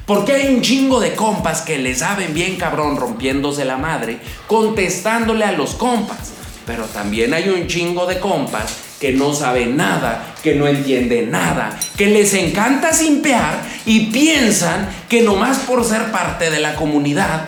Porque 0.09 0.33
hay 0.33 0.47
un 0.47 0.61
chingo 0.61 0.99
de 0.99 1.13
compas 1.13 1.61
que 1.61 1.77
le 1.77 1.93
saben 1.93 2.33
bien 2.33 2.55
cabrón 2.55 2.97
rompiéndose 2.97 3.63
la 3.63 3.77
madre, 3.77 4.17
contestándole 4.47 5.45
a 5.45 5.51
los 5.51 5.75
compas. 5.75 6.31
Pero 6.65 6.85
también 6.85 7.31
hay 7.31 7.47
un 7.49 7.67
chingo 7.67 8.07
de 8.07 8.19
compas 8.19 8.75
que 8.99 9.11
no 9.11 9.35
saben 9.35 9.77
nada, 9.77 10.33
que 10.41 10.55
no 10.55 10.67
entienden 10.67 11.29
nada, 11.29 11.79
que 11.95 12.07
les 12.07 12.33
encanta 12.33 12.91
simpear 12.91 13.61
y 13.85 14.07
piensan 14.07 14.89
que 15.07 15.21
nomás 15.21 15.59
por 15.59 15.85
ser 15.85 16.09
parte 16.11 16.49
de 16.49 16.59
la 16.59 16.73
comunidad 16.73 17.45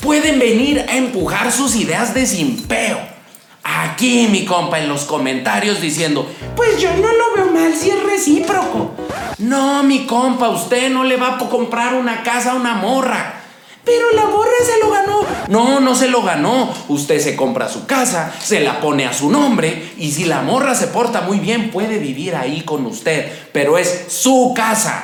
pueden 0.00 0.38
venir 0.38 0.86
a 0.88 0.96
empujar 0.96 1.50
sus 1.50 1.74
ideas 1.74 2.14
de 2.14 2.26
simpeo. 2.26 3.00
Aquí 3.64 4.28
mi 4.30 4.44
compa 4.44 4.78
en 4.78 4.88
los 4.88 5.02
comentarios 5.02 5.80
diciendo, 5.80 6.30
pues 6.54 6.80
yo 6.80 6.92
no 6.94 7.08
lo 7.12 7.34
veo 7.34 7.50
mal 7.52 7.74
si 7.74 7.90
es 7.90 8.00
recíproco. 8.04 8.92
No, 9.44 9.82
mi 9.82 10.06
compa, 10.06 10.48
usted 10.48 10.90
no 10.90 11.04
le 11.04 11.16
va 11.16 11.34
a 11.34 11.38
comprar 11.38 11.94
una 11.94 12.22
casa 12.22 12.52
a 12.52 12.54
una 12.54 12.74
morra. 12.74 13.42
Pero 13.84 14.12
la 14.12 14.24
morra 14.24 14.50
se 14.64 14.78
lo 14.82 14.90
ganó. 14.90 15.20
No, 15.48 15.80
no 15.80 15.94
se 15.94 16.08
lo 16.08 16.22
ganó. 16.22 16.72
Usted 16.88 17.20
se 17.20 17.36
compra 17.36 17.68
su 17.68 17.84
casa, 17.84 18.32
se 18.42 18.60
la 18.60 18.80
pone 18.80 19.04
a 19.04 19.12
su 19.12 19.30
nombre 19.30 19.92
y 19.98 20.12
si 20.12 20.24
la 20.24 20.40
morra 20.40 20.74
se 20.74 20.86
porta 20.86 21.20
muy 21.20 21.38
bien 21.38 21.70
puede 21.70 21.98
vivir 21.98 22.34
ahí 22.34 22.62
con 22.62 22.86
usted. 22.86 23.30
Pero 23.52 23.76
es 23.76 24.06
su 24.08 24.54
casa, 24.56 25.02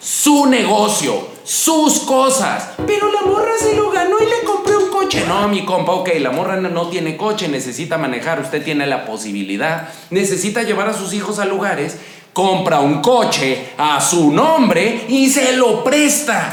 su 0.00 0.46
negocio, 0.46 1.28
sus 1.44 2.00
cosas. 2.00 2.70
Pero 2.86 3.12
la 3.12 3.22
morra 3.22 3.52
se 3.60 3.76
lo 3.76 3.90
ganó 3.90 4.16
y 4.18 4.24
le 4.24 4.46
compré 4.46 4.78
un 4.78 4.88
coche. 4.88 5.22
No, 5.28 5.46
mi 5.48 5.66
compa, 5.66 5.92
ok, 5.92 6.12
la 6.18 6.30
morra 6.30 6.56
no, 6.56 6.70
no 6.70 6.88
tiene 6.88 7.18
coche, 7.18 7.48
necesita 7.48 7.98
manejar, 7.98 8.40
usted 8.40 8.64
tiene 8.64 8.86
la 8.86 9.04
posibilidad, 9.04 9.90
necesita 10.08 10.62
llevar 10.62 10.88
a 10.88 10.94
sus 10.94 11.12
hijos 11.12 11.38
a 11.38 11.44
lugares, 11.44 11.98
compra 12.32 12.80
un 12.80 13.00
coche 13.00 13.72
a 13.76 14.00
su 14.00 14.32
nombre 14.32 15.06
y 15.08 15.28
se 15.28 15.56
lo 15.56 15.84
presta. 15.84 16.52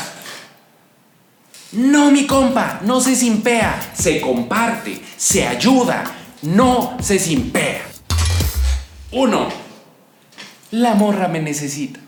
No, 1.72 2.10
mi 2.10 2.26
compa, 2.26 2.80
no 2.84 3.00
se 3.00 3.16
simpea, 3.16 3.92
se 3.94 4.20
comparte, 4.20 5.02
se 5.18 5.48
ayuda, 5.48 6.04
no 6.42 6.98
se 7.00 7.20
simpea. 7.20 7.84
Uno, 9.12 9.48
la 10.72 10.96
morra 10.96 11.28
me 11.28 11.40
necesita. 11.40 12.00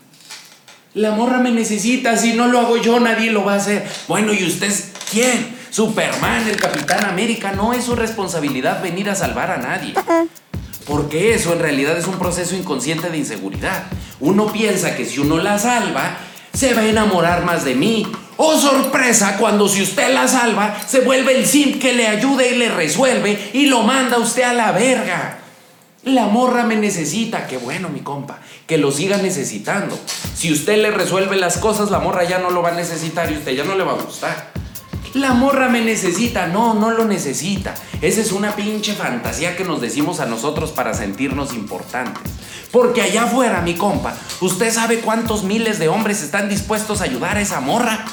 La 0.94 1.12
morra 1.12 1.38
me 1.38 1.50
necesita, 1.50 2.16
si 2.16 2.34
no 2.34 2.48
lo 2.48 2.58
hago 2.60 2.76
yo, 2.76 3.00
nadie 3.00 3.30
lo 3.30 3.44
va 3.44 3.54
a 3.54 3.56
hacer. 3.56 3.88
Bueno, 4.08 4.32
¿y 4.32 4.44
usted 4.44 4.72
quién? 5.10 5.56
Superman, 5.70 6.46
el 6.48 6.56
Capitán 6.56 7.06
América, 7.06 7.52
no 7.52 7.72
es 7.72 7.84
su 7.84 7.96
responsabilidad 7.96 8.82
venir 8.82 9.08
a 9.08 9.14
salvar 9.14 9.50
a 9.50 9.56
nadie. 9.56 9.94
Porque 10.86 11.34
eso 11.34 11.52
en 11.52 11.60
realidad 11.60 11.96
es 11.96 12.06
un 12.06 12.18
proceso 12.18 12.56
inconsciente 12.56 13.10
de 13.10 13.18
inseguridad. 13.18 13.84
Uno 14.20 14.52
piensa 14.52 14.96
que 14.96 15.04
si 15.04 15.20
uno 15.20 15.38
la 15.38 15.58
salva, 15.58 16.18
se 16.52 16.74
va 16.74 16.82
a 16.82 16.86
enamorar 16.86 17.44
más 17.44 17.64
de 17.64 17.74
mí. 17.74 18.06
¡Oh, 18.36 18.58
sorpresa! 18.58 19.36
Cuando 19.38 19.68
si 19.68 19.82
usted 19.82 20.12
la 20.12 20.26
salva, 20.26 20.76
se 20.86 21.00
vuelve 21.00 21.36
el 21.36 21.46
simp 21.46 21.80
que 21.80 21.92
le 21.92 22.06
ayuda 22.06 22.46
y 22.46 22.56
le 22.56 22.68
resuelve 22.68 23.50
y 23.52 23.66
lo 23.66 23.82
manda 23.82 24.18
usted 24.18 24.42
a 24.42 24.52
la 24.52 24.72
verga. 24.72 25.38
La 26.04 26.26
morra 26.26 26.64
me 26.64 26.74
necesita, 26.74 27.46
qué 27.46 27.58
bueno 27.58 27.88
mi 27.88 28.00
compa, 28.00 28.40
que 28.66 28.76
lo 28.76 28.90
siga 28.90 29.18
necesitando. 29.18 29.96
Si 30.34 30.52
usted 30.52 30.78
le 30.82 30.90
resuelve 30.90 31.36
las 31.36 31.58
cosas, 31.58 31.92
la 31.92 32.00
morra 32.00 32.24
ya 32.24 32.38
no 32.38 32.50
lo 32.50 32.60
va 32.60 32.70
a 32.70 32.74
necesitar 32.74 33.30
y 33.30 33.36
usted 33.36 33.52
ya 33.52 33.64
no 33.64 33.76
le 33.76 33.84
va 33.84 33.92
a 33.92 34.02
gustar. 34.02 34.61
La 35.14 35.32
morra 35.32 35.68
me 35.68 35.82
necesita. 35.82 36.46
No, 36.46 36.74
no 36.74 36.90
lo 36.90 37.04
necesita. 37.04 37.74
Esa 38.00 38.20
es 38.20 38.32
una 38.32 38.56
pinche 38.56 38.94
fantasía 38.94 39.56
que 39.56 39.64
nos 39.64 39.80
decimos 39.80 40.20
a 40.20 40.26
nosotros 40.26 40.70
para 40.70 40.94
sentirnos 40.94 41.52
importantes. 41.52 42.32
Porque 42.70 43.02
allá 43.02 43.24
afuera, 43.24 43.60
mi 43.60 43.74
compa, 43.74 44.14
¿usted 44.40 44.72
sabe 44.72 45.00
cuántos 45.00 45.44
miles 45.44 45.78
de 45.78 45.88
hombres 45.88 46.22
están 46.22 46.48
dispuestos 46.48 47.00
a 47.00 47.04
ayudar 47.04 47.36
a 47.36 47.42
esa 47.42 47.60
morra? 47.60 48.06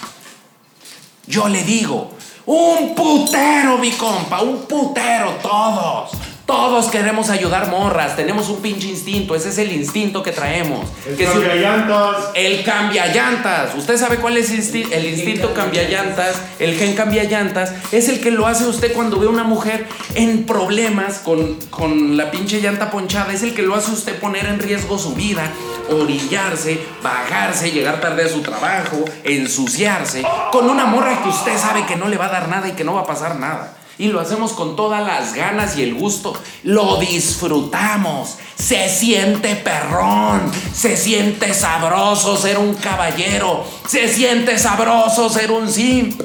Yo 1.25 1.47
le 1.47 1.63
digo, 1.63 2.11
un 2.45 2.95
putero, 2.95 3.77
mi 3.77 3.91
compa, 3.91 4.41
un 4.41 4.65
putero, 4.65 5.31
todos. 5.41 6.11
Todos 6.49 6.87
queremos 6.87 7.29
ayudar 7.29 7.67
morras, 7.69 8.15
tenemos 8.15 8.49
un 8.49 8.59
pinche 8.59 8.87
instinto, 8.87 9.35
ese 9.35 9.49
es 9.49 9.59
el 9.59 9.71
instinto 9.71 10.23
que 10.23 10.31
traemos. 10.31 10.83
El 11.07 11.15
que 11.15 11.27
si- 11.27 11.31
cambia 11.33 11.55
llantas. 11.55 12.15
el 12.33 12.63
cambia 12.63 13.05
llantas. 13.13 13.75
¿Usted 13.75 13.97
sabe 13.97 14.17
cuál 14.17 14.35
es 14.35 14.51
insti- 14.51 14.91
el 14.91 15.05
instinto 15.05 15.53
cambia 15.53 15.87
llantas? 15.87 16.41
El 16.57 16.73
gen 16.75 16.95
cambia 16.95 17.23
llantas. 17.25 17.71
Es 17.91 18.09
el 18.09 18.19
que 18.19 18.31
lo 18.31 18.47
hace 18.47 18.65
usted 18.65 18.93
cuando 18.93 19.19
ve 19.19 19.27
a 19.27 19.29
una 19.29 19.43
mujer 19.43 19.85
en 20.15 20.47
problemas 20.47 21.19
con, 21.19 21.53
con 21.69 22.17
la 22.17 22.31
pinche 22.31 22.59
llanta 22.61 22.89
ponchada. 22.89 23.31
Es 23.31 23.43
el 23.43 23.53
que 23.53 23.61
lo 23.61 23.75
hace 23.75 23.91
usted 23.91 24.17
poner 24.19 24.47
en 24.47 24.57
riesgo 24.59 24.97
su 24.97 25.13
vida, 25.13 25.51
orillarse, 25.91 26.79
bajarse, 27.03 27.69
llegar 27.71 28.01
tarde 28.01 28.25
a 28.25 28.27
su 28.27 28.41
trabajo, 28.41 29.05
ensuciarse. 29.23 30.23
Con 30.51 30.67
una 30.67 30.85
morra 30.87 31.21
que 31.21 31.29
usted 31.29 31.55
sabe 31.59 31.85
que 31.85 31.95
no 31.95 32.07
le 32.07 32.17
va 32.17 32.25
a 32.25 32.29
dar 32.29 32.47
nada 32.49 32.67
y 32.67 32.71
que 32.71 32.83
no 32.83 32.95
va 32.95 33.01
a 33.01 33.05
pasar 33.05 33.35
nada. 33.35 33.75
Y 33.99 34.07
lo 34.07 34.21
hacemos 34.21 34.53
con 34.53 34.77
todas 34.77 35.05
las 35.05 35.33
ganas 35.33 35.77
y 35.77 35.83
el 35.83 35.93
gusto. 35.93 36.33
Lo 36.63 36.95
disfrutamos. 36.97 38.37
Se 38.55 38.87
siente 38.87 39.57
perrón. 39.57 40.49
Se 40.73 40.95
siente 40.95 41.53
sabroso 41.53 42.37
ser 42.37 42.57
un 42.57 42.75
caballero. 42.75 43.65
Se 43.85 44.07
siente 44.07 44.57
sabroso 44.57 45.29
ser 45.29 45.51
un 45.51 45.69
simp. 45.69 46.21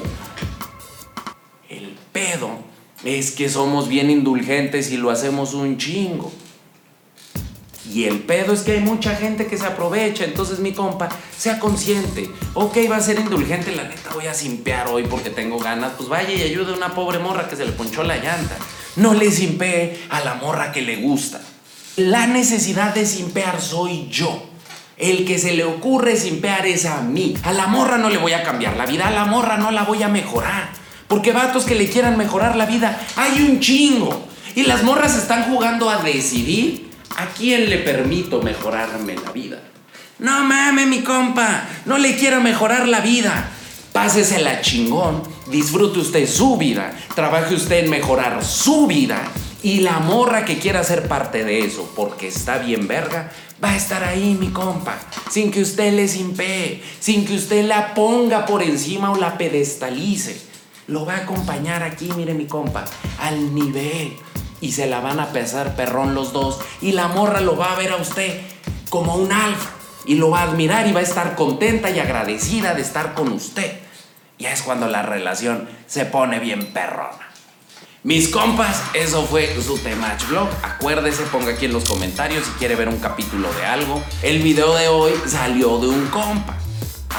El 1.67 1.97
pedo 2.13 2.49
es 3.03 3.31
que 3.31 3.49
somos 3.49 3.89
bien 3.89 4.09
indulgentes 4.09 4.89
y 4.91 4.95
lo 4.95 5.11
hacemos 5.11 5.53
un 5.53 5.77
chingo. 5.77 6.31
Y 7.93 8.05
el 8.05 8.19
pedo 8.19 8.53
es 8.53 8.61
que 8.61 8.73
hay 8.73 8.79
mucha 8.79 9.15
gente 9.15 9.47
que 9.47 9.57
se 9.57 9.65
aprovecha. 9.65 10.23
Entonces, 10.23 10.59
mi 10.59 10.73
compa, 10.73 11.09
sea 11.37 11.59
consciente. 11.59 12.29
Ok, 12.53 12.77
va 12.89 12.97
a 12.97 13.01
ser 13.01 13.19
indulgente. 13.19 13.75
La 13.75 13.83
neta, 13.83 14.11
voy 14.13 14.27
a 14.27 14.33
simpear 14.33 14.87
hoy 14.87 15.03
porque 15.03 15.29
tengo 15.29 15.59
ganas. 15.59 15.93
Pues 15.97 16.09
vaya 16.09 16.31
y 16.31 16.41
ayude 16.41 16.73
a 16.73 16.77
una 16.77 16.93
pobre 16.93 17.19
morra 17.19 17.47
que 17.47 17.55
se 17.55 17.65
le 17.65 17.71
ponchó 17.71 18.03
la 18.03 18.17
llanta. 18.17 18.57
No 18.95 19.13
le 19.13 19.29
simpee 19.31 20.01
a 20.09 20.21
la 20.21 20.35
morra 20.35 20.71
que 20.71 20.81
le 20.81 20.97
gusta. 20.97 21.41
La 21.97 22.27
necesidad 22.27 22.93
de 22.93 23.05
simpear 23.05 23.61
soy 23.61 24.07
yo. 24.09 24.49
El 24.97 25.25
que 25.25 25.37
se 25.37 25.53
le 25.53 25.63
ocurre 25.65 26.15
simpear 26.15 26.65
es 26.65 26.85
a 26.85 27.01
mí. 27.01 27.37
A 27.43 27.51
la 27.51 27.67
morra 27.67 27.97
no 27.97 28.09
le 28.09 28.17
voy 28.17 28.33
a 28.33 28.43
cambiar 28.43 28.77
la 28.77 28.85
vida. 28.85 29.07
A 29.07 29.11
la 29.11 29.25
morra 29.25 29.57
no 29.57 29.71
la 29.71 29.83
voy 29.83 30.01
a 30.03 30.07
mejorar. 30.07 30.69
Porque 31.07 31.33
vatos 31.33 31.65
que 31.65 31.75
le 31.75 31.87
quieran 31.89 32.17
mejorar 32.17 32.55
la 32.55 32.65
vida, 32.65 32.99
hay 33.15 33.41
un 33.41 33.59
chingo. 33.59 34.25
Y 34.55 34.63
las 34.63 34.83
morras 34.83 35.15
están 35.17 35.43
jugando 35.51 35.89
a 35.89 35.97
decidir 35.97 36.84
a 37.17 37.27
quién 37.27 37.69
le 37.69 37.77
permito 37.79 38.41
mejorarme 38.41 39.15
la 39.15 39.31
vida. 39.31 39.59
No 40.19 40.43
mames, 40.43 40.87
mi 40.87 41.01
compa, 41.01 41.67
no 41.85 41.97
le 41.97 42.15
quiero 42.15 42.41
mejorar 42.41 42.87
la 42.87 43.01
vida. 43.01 43.49
Pásesela 43.91 44.61
chingón, 44.61 45.23
disfrute 45.47 45.99
usted 45.99 46.27
su 46.27 46.57
vida, 46.57 46.93
trabaje 47.15 47.55
usted 47.55 47.85
en 47.85 47.89
mejorar 47.89 48.43
su 48.43 48.87
vida 48.87 49.21
y 49.63 49.79
la 49.79 49.99
morra 49.99 50.45
que 50.45 50.59
quiera 50.59 50.83
ser 50.83 51.07
parte 51.07 51.43
de 51.43 51.59
eso, 51.59 51.91
porque 51.95 52.27
está 52.27 52.57
bien 52.57 52.87
verga, 52.87 53.31
va 53.63 53.71
a 53.71 53.75
estar 53.77 54.03
ahí, 54.03 54.37
mi 54.39 54.49
compa, 54.49 54.97
sin 55.31 55.49
que 55.49 55.61
usted 55.61 55.93
le 55.93 56.07
simpee, 56.07 56.83
sin 56.99 57.25
que 57.25 57.35
usted 57.35 57.65
la 57.65 57.93
ponga 57.93 58.45
por 58.45 58.61
encima 58.61 59.11
o 59.11 59.15
la 59.15 59.37
pedestalice. 59.37 60.39
Lo 60.87 61.05
va 61.05 61.15
a 61.15 61.17
acompañar 61.21 61.81
aquí, 61.81 62.09
mire 62.15 62.33
mi 62.33 62.45
compa, 62.45 62.85
al 63.19 63.55
nivel. 63.55 64.13
Y 64.65 64.71
se 64.71 64.87
la 64.87 64.99
van 64.99 65.19
a 65.19 65.27
pesar 65.27 65.75
perrón 65.75 66.15
los 66.15 66.33
dos. 66.33 66.57
Y 66.81 66.93
la 66.93 67.07
morra 67.07 67.39
lo 67.39 67.55
va 67.55 67.73
a 67.73 67.75
ver 67.75 67.91
a 67.91 67.97
usted 67.97 68.41
como 68.89 69.13
un 69.13 69.31
alfa. 69.31 69.69
Y 70.07 70.15
lo 70.15 70.31
va 70.31 70.39
a 70.39 70.43
admirar 70.45 70.87
y 70.87 70.91
va 70.91 71.01
a 71.01 71.03
estar 71.03 71.35
contenta 71.35 71.91
y 71.91 71.99
agradecida 71.99 72.73
de 72.73 72.81
estar 72.81 73.13
con 73.13 73.31
usted. 73.31 73.77
Ya 74.39 74.51
es 74.51 74.63
cuando 74.63 74.87
la 74.87 75.03
relación 75.03 75.69
se 75.85 76.05
pone 76.05 76.39
bien 76.39 76.73
perrona. 76.73 77.29
Mis 78.01 78.29
compas, 78.29 78.81
eso 78.95 79.23
fue 79.27 79.55
su 79.61 79.77
Temach 79.77 80.27
Vlog. 80.29 80.49
Acuérdese, 80.63 81.21
ponga 81.25 81.51
aquí 81.51 81.65
en 81.65 81.73
los 81.73 81.85
comentarios 81.85 82.45
si 82.45 82.51
quiere 82.53 82.75
ver 82.75 82.89
un 82.89 82.97
capítulo 82.97 83.53
de 83.53 83.67
algo. 83.67 84.01
El 84.23 84.41
video 84.41 84.73
de 84.73 84.87
hoy 84.87 85.13
salió 85.27 85.77
de 85.77 85.89
un 85.89 86.07
compa. 86.07 86.57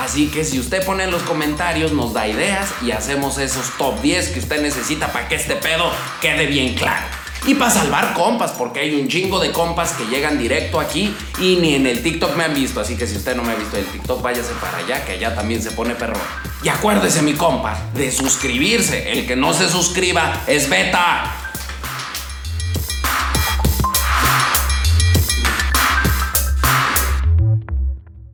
Así 0.00 0.26
que 0.30 0.44
si 0.44 0.58
usted 0.58 0.84
pone 0.84 1.04
en 1.04 1.12
los 1.12 1.22
comentarios, 1.22 1.92
nos 1.92 2.12
da 2.12 2.26
ideas 2.26 2.70
y 2.82 2.90
hacemos 2.90 3.38
esos 3.38 3.70
top 3.78 4.00
10 4.02 4.30
que 4.30 4.40
usted 4.40 4.60
necesita 4.60 5.12
para 5.12 5.28
que 5.28 5.36
este 5.36 5.54
pedo 5.54 5.92
quede 6.20 6.46
bien 6.46 6.74
claro. 6.74 7.06
Y 7.46 7.54
para 7.54 7.70
salvar 7.70 8.14
compas, 8.14 8.52
porque 8.52 8.80
hay 8.80 9.00
un 9.00 9.08
chingo 9.08 9.38
de 9.38 9.52
compas 9.52 9.92
que 9.92 10.04
llegan 10.06 10.38
directo 10.38 10.80
aquí 10.80 11.14
y 11.40 11.56
ni 11.56 11.74
en 11.74 11.86
el 11.86 12.02
TikTok 12.02 12.36
me 12.36 12.44
han 12.44 12.54
visto. 12.54 12.80
Así 12.80 12.96
que 12.96 13.06
si 13.06 13.16
usted 13.16 13.36
no 13.36 13.42
me 13.42 13.52
ha 13.52 13.56
visto 13.56 13.76
en 13.76 13.84
el 13.84 13.90
TikTok, 13.90 14.22
váyase 14.22 14.52
para 14.60 14.78
allá, 14.78 15.04
que 15.04 15.12
allá 15.12 15.34
también 15.34 15.62
se 15.62 15.70
pone 15.70 15.94
perro. 15.94 16.18
Y 16.62 16.68
acuérdese, 16.68 17.22
mi 17.22 17.34
compa, 17.34 17.78
de 17.94 18.10
suscribirse. 18.10 19.12
El 19.12 19.26
que 19.26 19.36
no 19.36 19.52
se 19.52 19.68
suscriba 19.68 20.42
es 20.46 20.68
beta. 20.68 21.45